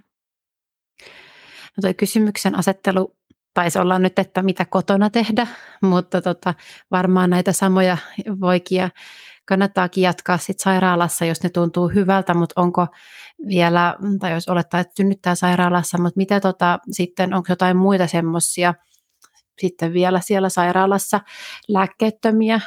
[1.77, 3.17] No toi kysymyksen asettelu
[3.53, 5.47] taisi olla nyt, että mitä kotona tehdä,
[5.81, 6.53] mutta tota,
[6.91, 7.97] varmaan näitä samoja
[8.39, 8.89] voikia
[9.49, 12.87] kannattaakin jatkaa sit sairaalassa, jos ne tuntuu hyvältä, mutta onko
[13.47, 18.73] vielä, tai jos olettaa, että synnyttää sairaalassa, mutta mitä tota, sitten, onko jotain muita semmoisia
[19.61, 21.19] sitten vielä siellä sairaalassa
[21.67, 22.61] lääkkeettömiä,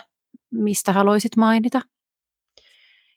[0.50, 1.80] mistä haluaisit mainita?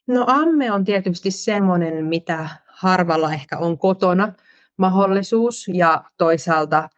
[0.07, 4.33] No amme on tietysti semmoinen, mitä harvalla ehkä on kotona
[4.77, 6.89] mahdollisuus ja toisaalta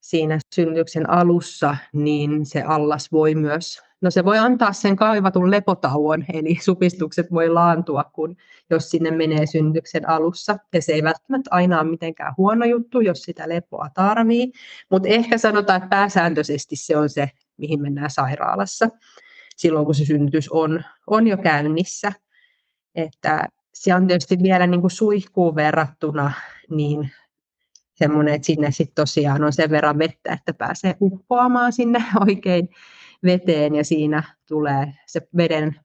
[0.00, 6.24] siinä synnytyksen alussa, niin se allas voi myös, no se voi antaa sen kaivatun lepotauon,
[6.32, 8.36] eli supistukset voi laantua, kun,
[8.70, 10.56] jos sinne menee synnytyksen alussa.
[10.72, 14.52] Ja se ei välttämättä aina ole mitenkään huono juttu, jos sitä lepoa tarvii,
[14.90, 18.88] mutta ehkä sanotaan, että pääsääntöisesti se on se, mihin mennään sairaalassa
[19.56, 22.12] silloin, kun se synnytys on, on jo käynnissä.
[22.94, 26.32] Että se on tietysti vielä niin kuin suihkuun verrattuna
[26.70, 27.10] niin
[27.94, 32.68] semmoinen, että sinne sitten tosiaan on sen verran vettä, että pääsee uppoamaan sinne oikein
[33.24, 35.80] veteen ja siinä tulee se veden,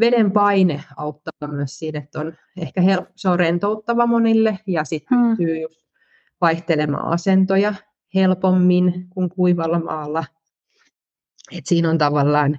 [0.00, 5.18] veden paine auttaa myös siinä, että on ehkä hel- se on rentouttava monille ja sitten
[5.18, 5.28] hmm.
[5.28, 5.80] pystyy just
[6.40, 7.74] vaihtelemaan asentoja
[8.14, 10.24] helpommin kuin kuivalla maalla.
[11.52, 12.58] Et siinä on tavallaan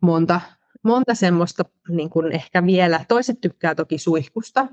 [0.00, 0.40] monta,
[0.82, 4.66] monta semmoista niin kuin ehkä vielä, toiset tykkää toki suihkusta,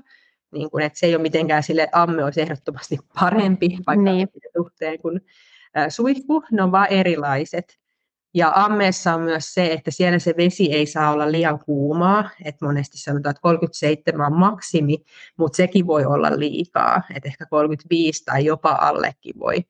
[0.52, 4.28] niin kuin, että se ei ole mitenkään sille, että amme olisi ehdottomasti parempi vaikka niin.
[4.56, 5.20] suhteen kuin
[5.88, 7.78] suihku, ne on vaan erilaiset.
[8.34, 12.66] Ja ammeessa on myös se, että siellä se vesi ei saa olla liian kuumaa, että
[12.66, 14.98] monesti sanotaan, että 37 on maksimi,
[15.36, 19.64] mutta sekin voi olla liikaa, että ehkä 35 tai jopa allekin voi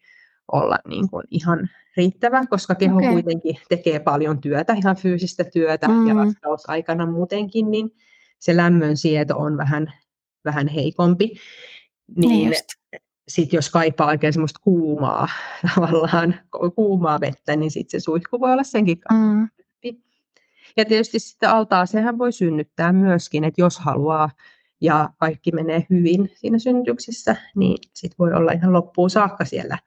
[0.52, 3.12] olla niin kuin ihan riittävä, koska keho okay.
[3.12, 6.06] kuitenkin tekee paljon työtä, ihan fyysistä työtä mm.
[6.06, 7.90] ja raskausaikana muutenkin, niin
[8.38, 9.92] se lämmön sieto on vähän
[10.44, 11.32] vähän heikompi,
[12.16, 12.54] niin, niin
[13.30, 15.28] sitten jos kaipaa oikein semmoista kuumaa,
[15.74, 16.34] tavallaan
[16.74, 19.48] kuumaa vettä, niin sitten se suihku voi olla senkin mm.
[20.76, 24.30] Ja tietysti sitten altaa sehän voi synnyttää myöskin, että jos haluaa
[24.80, 29.78] ja kaikki menee hyvin siinä synnytyksessä, niin sitten voi olla ihan loppuun saakka siellä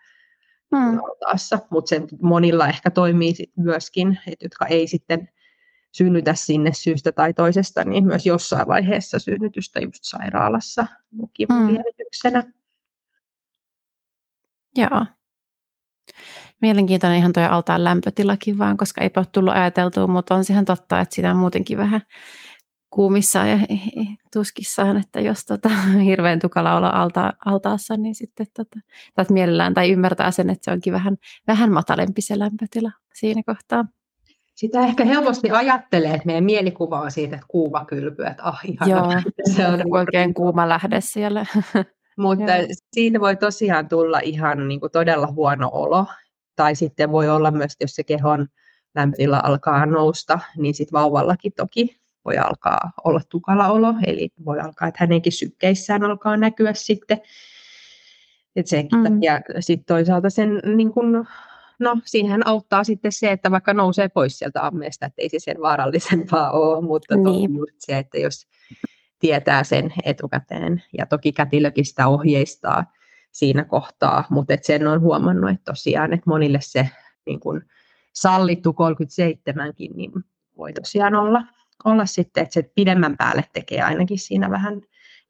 [0.72, 1.00] mm.
[1.00, 1.60] altaassa.
[1.70, 5.30] Mutta sen monilla ehkä toimii sit myöskin, että jotka ei sitten
[5.92, 10.88] synnytä sinne syystä tai toisesta, niin myös jossain vaiheessa synnytystä just sairaalassa
[11.34, 12.42] kivunlievityksenä.
[12.42, 12.54] Mm.
[14.76, 15.06] Joo.
[16.62, 21.00] Mielenkiintoinen ihan tuo altaan lämpötilakin vaan, koska ei ole tullut ajateltua, mutta on siihen totta,
[21.00, 22.02] että sitä on muutenkin vähän
[22.90, 23.60] kuumissaan ja
[24.34, 25.70] tuskissaan, että jos tota,
[26.06, 28.80] hirveän tukala olla alta, altaassa, niin sitten tota,
[29.16, 31.18] tai mielellään tai ymmärtää sen, että se onkin vähän,
[31.48, 33.86] vähän matalempi se lämpötila siinä kohtaa
[34.56, 38.90] sitä ehkä helposti ajattelee, että meidän mielikuva on siitä, että kuuma kylpy, että ah ihan
[38.90, 39.12] Joo,
[39.56, 41.46] se on oikein kuuma lähde siellä.
[42.18, 42.52] Mutta
[42.94, 46.06] siinä voi tosiaan tulla ihan niin kuin todella huono olo,
[46.56, 48.48] tai sitten voi olla myös, jos se kehon
[48.96, 54.88] lämpötila alkaa nousta, niin sitten vauvallakin toki voi alkaa olla tukala olo, eli voi alkaa,
[54.88, 57.22] että hänenkin sykkeissään alkaa näkyä sitten.
[58.56, 59.04] Et sen mm.
[59.04, 61.28] takia sitten toisaalta sen niin kun,
[61.80, 65.62] no siihen auttaa sitten se, että vaikka nousee pois sieltä ammeesta, että ei se sen
[65.62, 67.52] vaarallisempaa ole, mutta niin.
[67.78, 68.48] se, että jos
[69.24, 72.86] tietää sen etukäteen, ja toki kätilökin sitä ohjeistaa
[73.32, 76.90] siinä kohtaa, mutta et sen on huomannut, että tosiaan, että monille se
[77.26, 77.62] niin kun
[78.14, 80.12] sallittu 37kin, niin
[80.58, 81.44] voi tosiaan olla,
[81.86, 84.82] olla sitten, että se pidemmän päälle tekee ainakin siinä vähän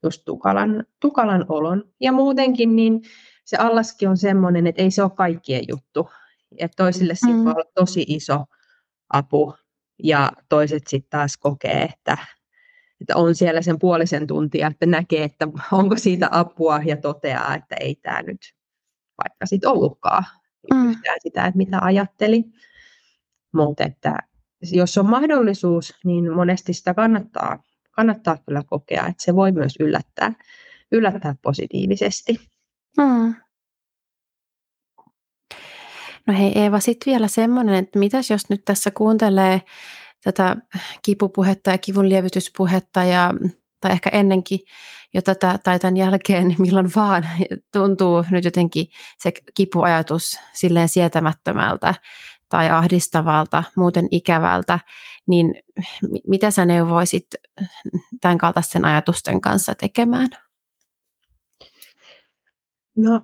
[0.02, 1.84] just tukalan, tukalan olon.
[2.00, 3.02] Ja muutenkin niin
[3.44, 6.10] se allaskin on semmoinen, että ei se ole kaikkien juttu.
[6.58, 7.44] Et toisille mm.
[7.44, 8.44] voi olla tosi iso
[9.12, 9.54] apu
[10.02, 12.18] ja toiset sitten taas kokee, että,
[13.04, 17.76] että on siellä sen puolisen tuntia, että näkee, että onko siitä apua ja toteaa, että
[17.80, 18.40] ei tämä nyt
[19.24, 20.24] vaikka sitten ollutkaan
[20.74, 20.90] mm.
[20.90, 22.44] yhtään sitä, että mitä ajatteli.
[23.52, 24.18] Mutta että
[24.72, 30.32] jos on mahdollisuus, niin monesti sitä kannattaa, kannattaa kyllä kokea, että se voi myös yllättää,
[30.92, 32.40] yllättää positiivisesti.
[32.98, 33.34] Mm.
[36.26, 39.62] No hei Eeva, sitten vielä semmoinen, että mitäs jos nyt tässä kuuntelee
[40.24, 40.56] tätä
[41.02, 43.30] kipupuhetta ja kivun lievityspuhetta ja,
[43.80, 44.60] tai ehkä ennenkin
[45.14, 47.28] jo tätä tai tämän jälkeen, niin milloin vaan
[47.72, 48.86] tuntuu nyt jotenkin
[49.18, 51.94] se kipuajatus silleen sietämättömältä
[52.48, 54.78] tai ahdistavalta, muuten ikävältä,
[55.26, 55.54] niin
[56.26, 57.26] mitä sä neuvoisit
[58.20, 60.28] tämän kaltaisten ajatusten kanssa tekemään?
[62.96, 63.20] No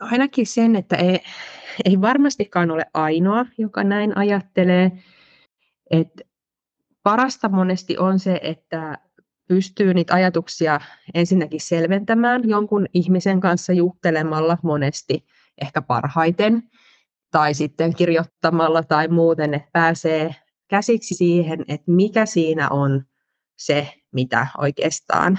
[0.00, 1.20] ainakin sen, että ei,
[1.84, 4.92] ei varmastikaan ole ainoa, joka näin ajattelee.
[5.90, 6.20] Et
[7.02, 8.98] parasta monesti on se, että
[9.48, 10.80] pystyy niitä ajatuksia
[11.14, 15.26] ensinnäkin selventämään jonkun ihmisen kanssa juttelemalla monesti
[15.62, 16.62] ehkä parhaiten,
[17.30, 20.34] tai sitten kirjoittamalla tai muuten, että pääsee
[20.68, 23.04] käsiksi siihen, että mikä siinä on
[23.58, 25.38] se, mitä oikeastaan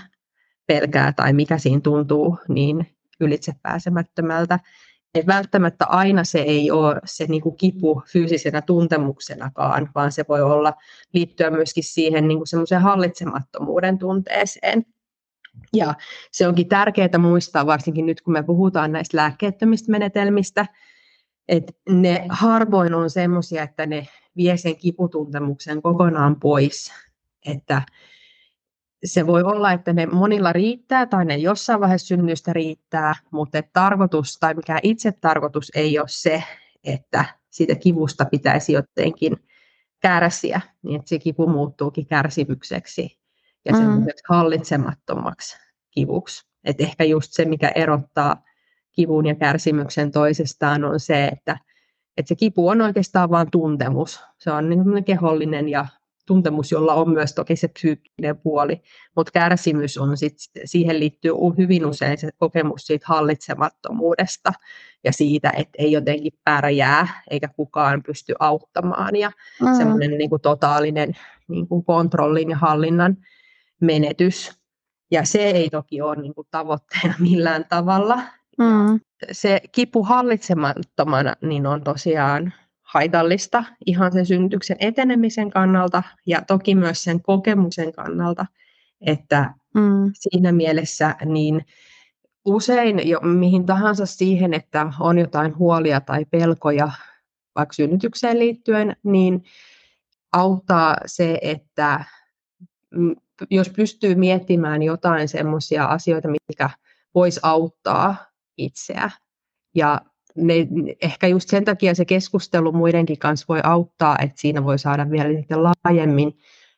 [0.67, 4.59] pelkää tai mikä siinä tuntuu niin ylitsepääsemättömältä.
[5.15, 10.41] Et välttämättä aina se ei ole se niin kuin kipu fyysisenä tuntemuksenakaan, vaan se voi
[10.41, 10.73] olla
[11.13, 14.85] liittyä myöskin siihen niin kuin hallitsemattomuuden tunteeseen.
[15.73, 15.93] Ja
[16.31, 20.65] se onkin tärkeää muistaa, varsinkin nyt kun me puhutaan näistä lääkkeettömistä menetelmistä,
[21.47, 24.07] että ne harvoin on semmoisia, että ne
[24.37, 26.91] vie sen kiputuntemuksen kokonaan pois.
[27.45, 27.81] Että
[29.05, 34.37] se voi olla, että ne monilla riittää tai ne jossain vaiheessa synnystä riittää, mutta tarkoitus
[34.39, 36.43] tai mikä itse tarkoitus ei ole se,
[36.83, 39.37] että siitä kivusta pitäisi jotenkin
[39.99, 43.19] kärsiä, niin että se kipu muuttuukin kärsimykseksi
[43.65, 43.77] ja mm.
[43.77, 45.57] semmoiseksi hallitsemattomaksi
[45.91, 46.47] kivuksi.
[46.63, 48.43] Et ehkä just se, mikä erottaa
[48.91, 51.57] kivun ja kärsimyksen toisestaan, on se, että,
[52.17, 54.23] että se kipu on oikeastaan vain tuntemus.
[54.37, 55.85] Se on niin kehollinen ja
[56.25, 58.81] tuntemus, jolla on myös toki se psyykkinen puoli,
[59.15, 60.33] mutta kärsimys on sit,
[60.65, 64.53] siihen liittyy hyvin usein se kokemus siitä hallitsemattomuudesta
[65.03, 69.77] ja siitä, että ei jotenkin pärjää eikä kukaan pysty auttamaan ja mm.
[69.77, 71.13] semmoinen niin kuin totaalinen
[71.47, 73.17] niin kuin kontrollin ja hallinnan
[73.81, 74.51] menetys.
[75.11, 78.15] Ja se ei toki ole niin kuin tavoitteena millään tavalla.
[78.57, 78.99] Mm.
[79.31, 82.53] Se kipu hallitsemattomana niin on tosiaan
[82.95, 88.45] haitallista ihan sen synnytyksen etenemisen kannalta ja toki myös sen kokemuksen kannalta,
[89.01, 90.11] että mm.
[90.13, 91.65] siinä mielessä niin
[92.45, 96.91] usein jo mihin tahansa siihen, että on jotain huolia tai pelkoja
[97.55, 99.43] vaikka synnytykseen liittyen, niin
[100.33, 102.03] auttaa se, että
[103.49, 106.69] jos pystyy miettimään jotain semmoisia asioita, mitkä
[107.15, 108.15] voisi auttaa
[108.57, 109.11] itseä
[109.75, 110.01] ja
[110.35, 110.67] ne,
[111.01, 115.29] ehkä just sen takia se keskustelu muidenkin kanssa voi auttaa, että siinä voi saada vielä
[115.63, 116.37] laajemmin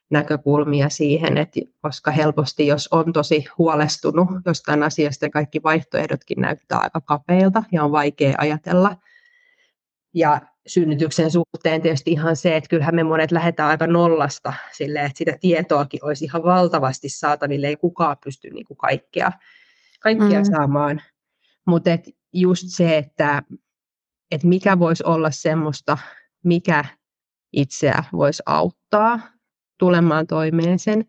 [0.09, 7.01] näkökulmia siihen, että koska helposti jos on tosi huolestunut jostain asiasta kaikki vaihtoehdotkin näyttää aika
[7.01, 8.95] kapeilta ja on vaikea ajatella.
[10.13, 15.17] Ja synnytyksen suhteen tietysti ihan se, että kyllähän me monet lähdetään aika nollasta sille, että
[15.17, 19.31] sitä tietoakin olisi ihan valtavasti saataville, ei kukaan pysty niin kuin kaikkea,
[19.99, 20.45] kaikkea mm.
[20.55, 21.01] saamaan.
[21.65, 21.89] Mutta
[22.39, 23.43] just se, että,
[24.31, 25.97] että mikä voisi olla semmoista,
[26.43, 26.85] mikä
[27.53, 29.19] itseä voisi auttaa
[29.79, 31.05] tulemaan toimeen sen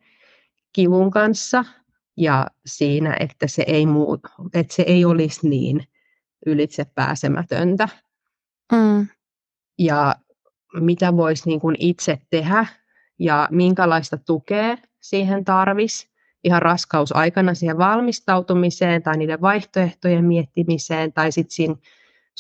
[0.72, 1.64] kivun kanssa
[2.16, 4.18] ja siinä, että se ei, muu,
[4.55, 5.85] että se ei olisi niin
[6.47, 7.89] ylitse pääsemätöntä.
[8.72, 9.07] Mm.
[9.79, 10.14] Ja
[10.74, 12.66] mitä voisi niin kuin itse tehdä
[13.18, 16.09] ja minkälaista tukea siihen tarvisi
[16.45, 21.74] ihan raskausaikana siihen valmistautumiseen tai niiden vaihtoehtojen miettimiseen tai sitten siinä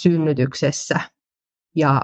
[0.00, 1.00] synnytyksessä.
[1.74, 2.02] Ja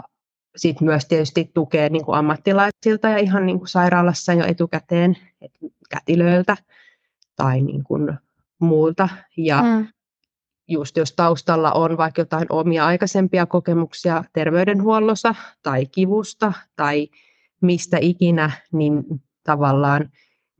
[0.56, 5.58] sitten myös tietysti tukee niin kuin ammattilaisilta ja ihan niin kuin sairaalassa jo etukäteen, että
[5.90, 6.56] kätilöiltä
[7.36, 8.18] tai niin kuin
[8.58, 9.08] muulta.
[9.36, 9.88] Ja mm.
[10.68, 17.08] just jos taustalla on vaikka jotain omia aikaisempia kokemuksia terveydenhuollossa tai kivusta tai
[17.60, 19.04] mistä ikinä, niin
[19.44, 20.10] tavallaan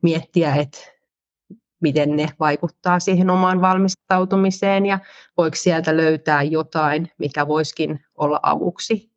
[0.03, 0.78] miettiä, että
[1.85, 4.99] miten ne vaikuttaa siihen omaan valmistautumiseen ja
[5.37, 9.11] voiko sieltä löytää jotain, mikä voisikin olla avuksi.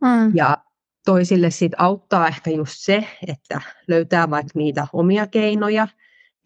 [0.00, 0.32] Mm.
[0.34, 0.56] Ja
[1.04, 5.88] toisille sitten auttaa ehkä just se, että löytää vaikka niitä omia keinoja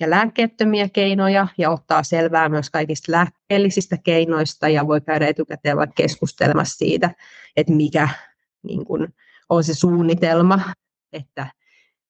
[0.01, 5.95] ja lääkkeettömiä keinoja ja ottaa selvää myös kaikista lääkkeellisistä keinoista ja voi käydä etukäteen vaikka
[5.95, 7.11] keskustelemassa siitä,
[7.57, 8.09] että mikä
[8.63, 9.09] niin kun,
[9.49, 10.61] on se suunnitelma,
[11.13, 11.47] että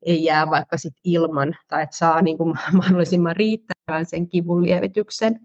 [0.03, 5.41] ei jää vaikka sit ilman tai että saa niin kuin mahdollisimman riittävän sen kivun lievityksen.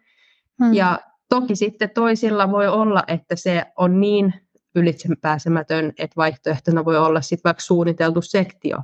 [0.64, 0.74] Hmm.
[0.74, 1.00] Ja
[1.30, 4.34] toki sitten toisilla voi olla, että se on niin
[4.76, 8.78] ylitsepääsemätön, että vaihtoehtona voi olla sitten vaikka suunniteltu sektio,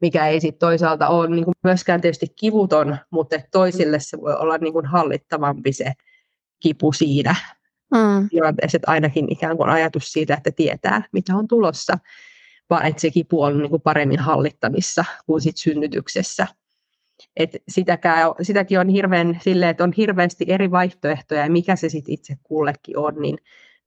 [0.00, 4.58] mikä ei sitten toisaalta ole niin kuin myöskään tietysti kivuton, mutta toisille se voi olla
[4.58, 5.92] niin kuin hallittavampi se
[6.60, 7.34] kipu siinä
[7.94, 8.28] mm.
[8.28, 11.98] tilanteessa, että ainakin ikään kuin ajatus siitä, että tietää, mitä on tulossa
[12.70, 16.46] vaan että se kipu on niin kuin paremmin hallittavissa kuin sit synnytyksessä.
[17.36, 22.14] Et sitäkään, sitäkin on hirveän silleen, että on hirveästi eri vaihtoehtoja ja mikä se sitten
[22.14, 23.38] itse kullekin on, niin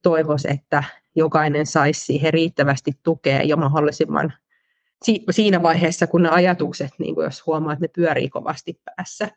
[0.01, 0.83] toivoisi, että
[1.15, 4.33] jokainen saisi siihen riittävästi tukea jo mahdollisimman
[5.31, 9.29] siinä vaiheessa, kun ne ajatukset, niin kuin jos huomaa, että ne pyörii kovasti päässä,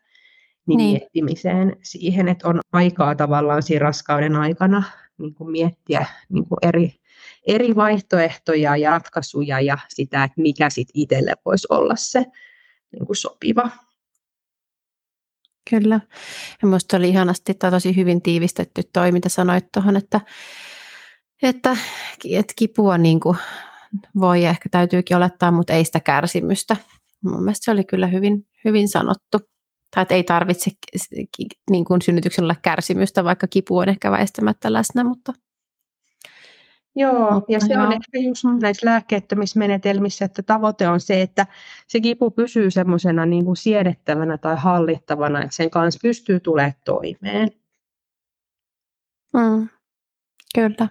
[0.67, 0.91] niin, niin.
[0.91, 4.83] miettimiseen siihen, että on aikaa tavallaan siinä raskauden aikana
[5.17, 6.93] niin kuin miettiä niin kuin eri
[7.47, 12.25] eri vaihtoehtoja ja ratkaisuja ja sitä, että mikä sitten itselle voisi olla se
[12.91, 13.69] niin kuin sopiva.
[15.69, 15.99] Kyllä.
[16.61, 20.21] Ja minusta oli ihanasti tai tosi hyvin tiivistetty toi, mitä sanoit tuohon, että,
[21.43, 21.77] että,
[22.29, 23.37] että kipua niin kuin
[24.19, 26.77] voi ehkä täytyykin olettaa, mutta ei sitä kärsimystä.
[27.23, 29.39] Mun mielestä se oli kyllä hyvin, hyvin sanottu.
[29.95, 30.71] Tai että ei tarvitse
[31.69, 35.33] niin kuin synnytyksen olla kärsimystä, vaikka kipu on ehkä väistämättä läsnä, mutta
[36.95, 37.83] Joo, ja se joo.
[37.83, 39.59] on ehkä just näissä lääkkeettömissä
[40.25, 41.47] että tavoite on se, että
[41.87, 47.51] se kipu pysyy semmoisena niin kuin siedettävänä tai hallittavana, että sen kanssa pystyy tulemaan toimeen.
[49.33, 49.69] Mm,
[50.55, 50.89] kyllä.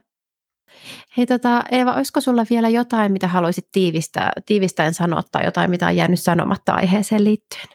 [1.17, 5.87] Hei tota, Eeva, olisiko sulla vielä jotain, mitä haluaisit tiivistää, tiivistäen sanoa tai jotain, mitä
[5.87, 7.67] on jäänyt sanomatta aiheeseen liittyen?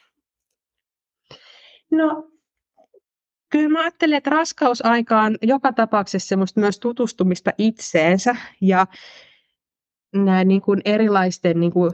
[1.92, 2.28] No
[3.58, 8.88] Kyllä mä ajattelen, että raskausaika on joka tapauksessa semmoista myös tutustumista itseensä ja
[10.14, 11.92] nämä niin kuin erilaisten, niin kuin,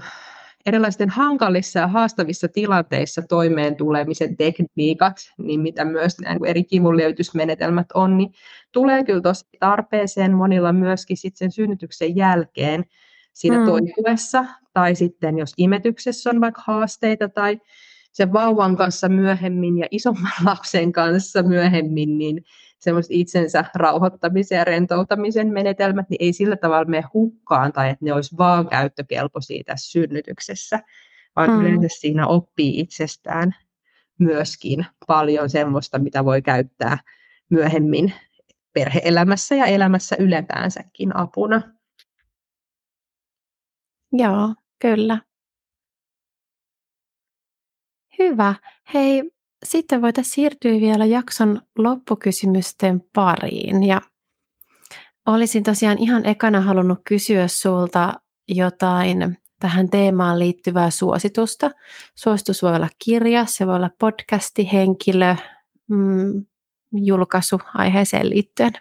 [0.66, 7.88] erilaisten hankalissa ja haastavissa tilanteissa toimeen tulemisen tekniikat, niin mitä myös nämä niin eri kivunlievitysmenetelmät
[7.94, 8.34] on, niin
[8.72, 12.86] tulee kyllä tosi tarpeeseen monilla myöskin sit sen synnytyksen jälkeen
[13.34, 13.66] siinä mm.
[13.66, 17.60] toipuessa, tai sitten jos imetyksessä on vaikka haasteita tai
[18.14, 22.44] sen vauvan kanssa myöhemmin ja isomman lapsen kanssa myöhemmin, niin
[22.80, 28.14] semmoiset itsensä rauhoittamisen ja rentoutamisen menetelmät, niin ei sillä tavalla mene hukkaan tai että ne
[28.14, 30.80] olisi vaan käyttökelpoisia tässä synnytyksessä,
[31.36, 31.62] vaan mm.
[31.62, 33.56] yleensä siinä oppii itsestään
[34.20, 36.98] myöskin paljon semmoista, mitä voi käyttää
[37.50, 38.14] myöhemmin
[38.74, 41.62] perheelämässä ja elämässä ylepäänsäkin apuna.
[44.12, 45.20] Joo, kyllä.
[48.20, 48.56] Hyvä.
[48.94, 49.32] Hei,
[49.64, 53.84] sitten voitaisiin siirtyä vielä jakson loppukysymysten pariin.
[53.84, 54.02] Ja
[55.26, 58.14] olisin tosiaan ihan ekana halunnut kysyä sulta
[58.48, 61.72] jotain tähän teemaan liittyvää suositusta.
[62.16, 65.36] Suositus voi olla kirja, se voi olla podcasti, henkilö,
[65.88, 66.46] mm,
[66.92, 68.72] julkaisu aiheeseen liittyen.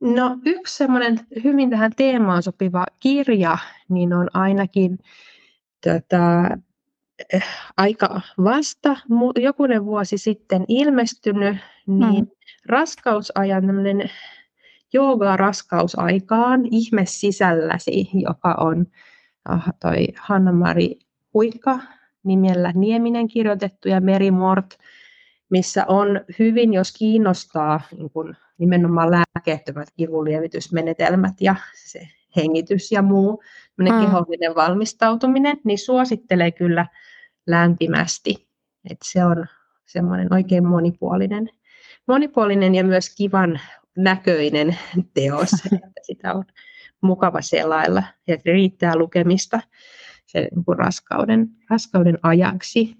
[0.00, 4.98] No yksi semmoinen hyvin tähän teemaan sopiva kirja, niin on ainakin
[5.86, 6.02] Eh,
[7.76, 8.96] aika vasta,
[9.36, 11.56] jokunen vuosi sitten ilmestynyt,
[11.86, 12.30] niin mm.
[12.66, 13.64] raskausajan
[14.92, 18.86] jooga raskausaikaan, ihme sisälläsi, joka on
[19.44, 20.98] ah, toi Hanna-Mari
[21.34, 21.78] Huikka
[22.24, 24.78] nimellä Nieminen kirjoitettu ja Meri Mort,
[25.50, 33.42] missä on hyvin, jos kiinnostaa niin kun nimenomaan lääkeettömät kivunlievitysmenetelmät ja se hengitys ja muu
[33.76, 33.84] mm.
[33.86, 36.86] kehollinen valmistautuminen, niin suosittelee kyllä
[37.46, 38.48] lämpimästi.
[38.90, 39.46] Et se on
[39.86, 41.48] semmoinen oikein monipuolinen,
[42.08, 43.60] monipuolinen ja myös kivan
[43.96, 44.78] näköinen
[45.14, 46.44] teos, että sitä on
[47.00, 49.60] mukava selailla ja riittää lukemista
[50.26, 52.96] sen niin raskauden, raskauden ajaksi.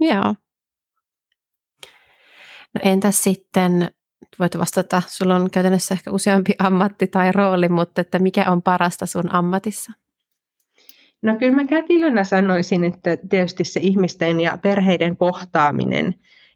[0.00, 0.34] Joo.
[2.74, 3.90] No entäs sitten
[4.38, 9.06] voit vastata, sulla on käytännössä ehkä useampi ammatti tai rooli, mutta että mikä on parasta
[9.06, 9.92] sun ammatissa?
[11.22, 16.14] No kyllä mä kätilönä sanoisin, että tietysti se ihmisten ja perheiden kohtaaminen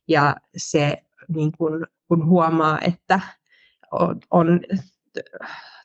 [0.09, 3.21] ja se, niin kun, kun huomaa, että
[3.93, 4.61] on, on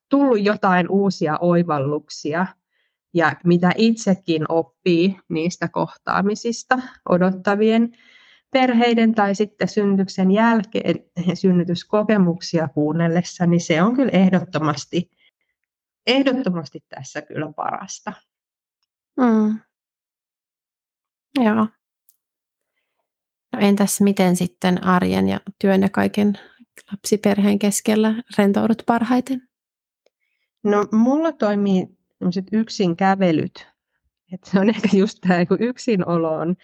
[0.10, 2.48] tullut jotain uusia oivalluksia
[3.14, 6.80] ja mitä itsekin oppii niistä kohtaamisista
[7.10, 7.92] odottavien
[8.52, 10.96] perheiden tai sitten synnytyksen jälkeen
[11.42, 15.12] synnytyskokemuksia kuunnellessa, niin se on kyllä ehdottomasti,
[16.08, 18.14] ehdottomasti tässä kyllä parasta.
[19.18, 19.60] Mm.
[21.44, 21.68] Joo.
[23.54, 26.40] No entäs miten sitten arjen ja työn ja kaiken
[26.92, 29.50] lapsiperheen keskellä rentoudut parhaiten?
[30.64, 31.88] No mulla toimii
[32.52, 33.71] yksin kävelyt
[34.32, 36.56] et se on ehkä just tämä kun yksinolo on,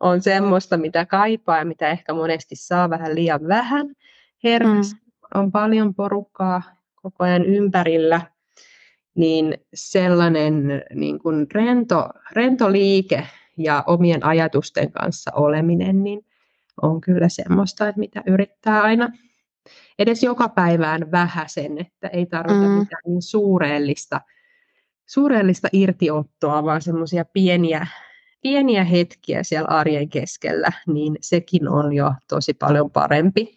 [0.00, 3.86] on semmoista, mitä kaipaa ja mitä ehkä monesti saa vähän liian vähän.
[4.44, 5.00] Herkäs mm.
[5.34, 6.62] on paljon porukkaa
[6.94, 8.20] koko ajan ympärillä,
[9.14, 16.26] niin sellainen niin kuin rento, rento liike ja omien ajatusten kanssa oleminen, niin
[16.82, 19.08] on kyllä semmoista, että mitä yrittää aina
[19.98, 22.70] edes joka päivään vähäsen, että ei tarvita mm.
[22.70, 24.20] mitään niin suureellista
[25.10, 27.86] suurellista irtiottoa, vaan semmoisia pieniä,
[28.42, 33.56] pieniä hetkiä siellä arjen keskellä, niin sekin on jo tosi paljon parempi.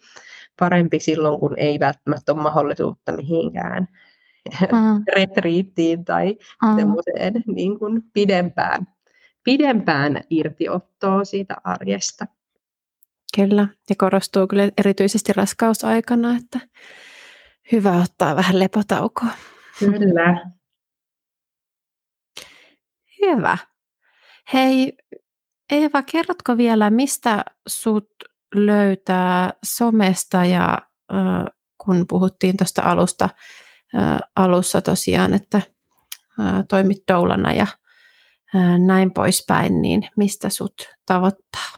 [0.58, 3.88] Parempi silloin, kun ei välttämättä ole mahdollisuutta mihinkään
[4.72, 5.04] mm.
[5.16, 6.76] retriittiin tai mm.
[6.76, 8.86] semmoiseen niin kuin pidempään,
[9.44, 12.26] pidempään irtiottoa siitä arjesta.
[13.36, 16.60] Kyllä, ja korostuu kyllä erityisesti raskausaikana, että
[17.72, 19.30] hyvä ottaa vähän lepotaukoa.
[19.78, 20.54] Kyllä,
[23.30, 23.58] Hyvä.
[24.52, 24.92] Hei
[25.70, 28.10] Eeva, kerrotko vielä, mistä sut
[28.54, 30.78] löytää somesta ja
[31.78, 33.28] kun puhuttiin tuosta alusta
[34.36, 35.62] alussa tosiaan, että
[36.68, 37.66] toimit doulana ja
[38.86, 40.74] näin poispäin, niin mistä sut
[41.06, 41.70] tavoittaa?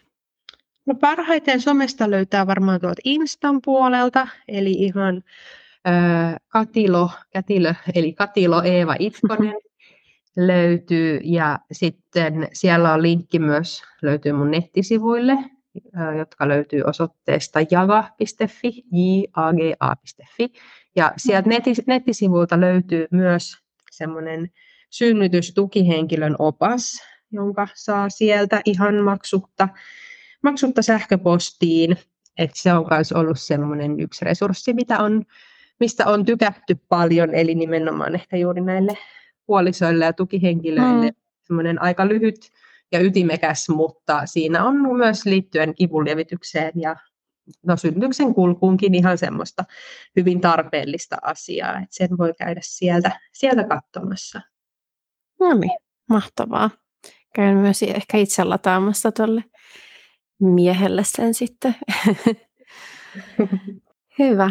[0.87, 5.23] No parhaiten somesta löytää varmaan tuolta Instan puolelta, eli ihan
[5.89, 9.55] äh, Katilo, Kätilö, eli Katilo Eeva Itkonen
[10.37, 15.32] löytyy, ja sitten siellä on linkki myös, löytyy mun nettisivuille,
[16.18, 20.53] jotka löytyy osoitteesta jaga.fi, jaga.fi,
[20.97, 21.51] ja sieltä
[21.87, 23.57] nettisivuilta löytyy myös
[23.91, 24.51] semmoinen
[24.91, 29.68] synnytystukihenkilön opas, jonka saa sieltä ihan maksutta,
[30.43, 31.97] maksutta sähköpostiin.
[32.39, 35.24] Et se on myös ollut semmoinen yksi resurssi, mitä on,
[35.80, 38.99] mistä on tykätty paljon, eli nimenomaan ehkä juuri näille
[39.47, 41.17] puolisoille ja tukihenkilöille mm.
[41.43, 42.53] semmoinen aika lyhyt
[42.93, 46.97] ja ytimekäs, mutta siinä on myös liittyen kivunlievitykseen ja
[47.67, 49.65] no, synnytyksen kulkuunkin ihan semmoista
[50.17, 54.41] hyvin tarpeellista asiaa, että sen voi käydä sieltä, sieltä katsomassa.
[55.41, 55.79] No niin,
[56.09, 56.71] mahtavaa.
[57.35, 59.45] Käyn myös ehkä itse lataamassa tuolle
[60.41, 61.77] miehelle sen sitten.
[64.19, 64.51] Hyvä.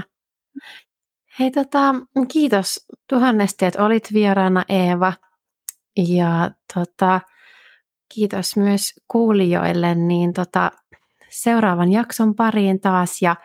[1.40, 1.96] Hei tota,
[2.32, 5.14] kiitos tuhannesti, että olit vieraana Eeva.
[5.98, 7.22] Ja tota,
[8.14, 10.72] kiitos myös kuulijoille, niin tota,
[11.30, 13.36] seuraavan jakson pariin taas ja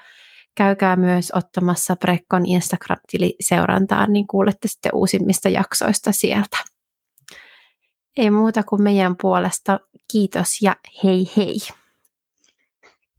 [0.55, 6.57] käykää myös ottamassa Prekkon Instagram-tili seurantaan, niin kuulette sitten uusimmista jaksoista sieltä.
[8.16, 9.80] Ei muuta kuin meidän puolesta
[10.12, 11.57] kiitos ja hei hei.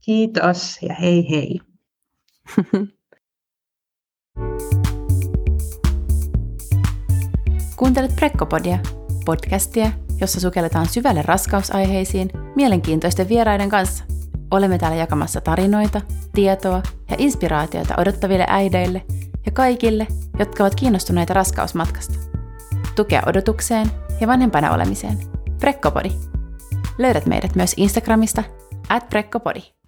[0.01, 1.59] Kiitos ja hei hei.
[7.81, 8.79] Kuuntelet Prekkopodia,
[9.25, 14.03] podcastia, jossa sukelletaan syvälle raskausaiheisiin mielenkiintoisten vieraiden kanssa.
[14.51, 16.01] Olemme täällä jakamassa tarinoita,
[16.33, 19.05] tietoa ja inspiraatioita odottaville äideille
[19.45, 20.07] ja kaikille,
[20.39, 22.13] jotka ovat kiinnostuneita raskausmatkasta.
[22.95, 25.17] Tukea odotukseen ja vanhempana olemiseen.
[25.59, 26.11] Prekkopodi.
[26.97, 28.43] Löydät meidät myös Instagramista
[28.89, 29.80] at Prekkopodi.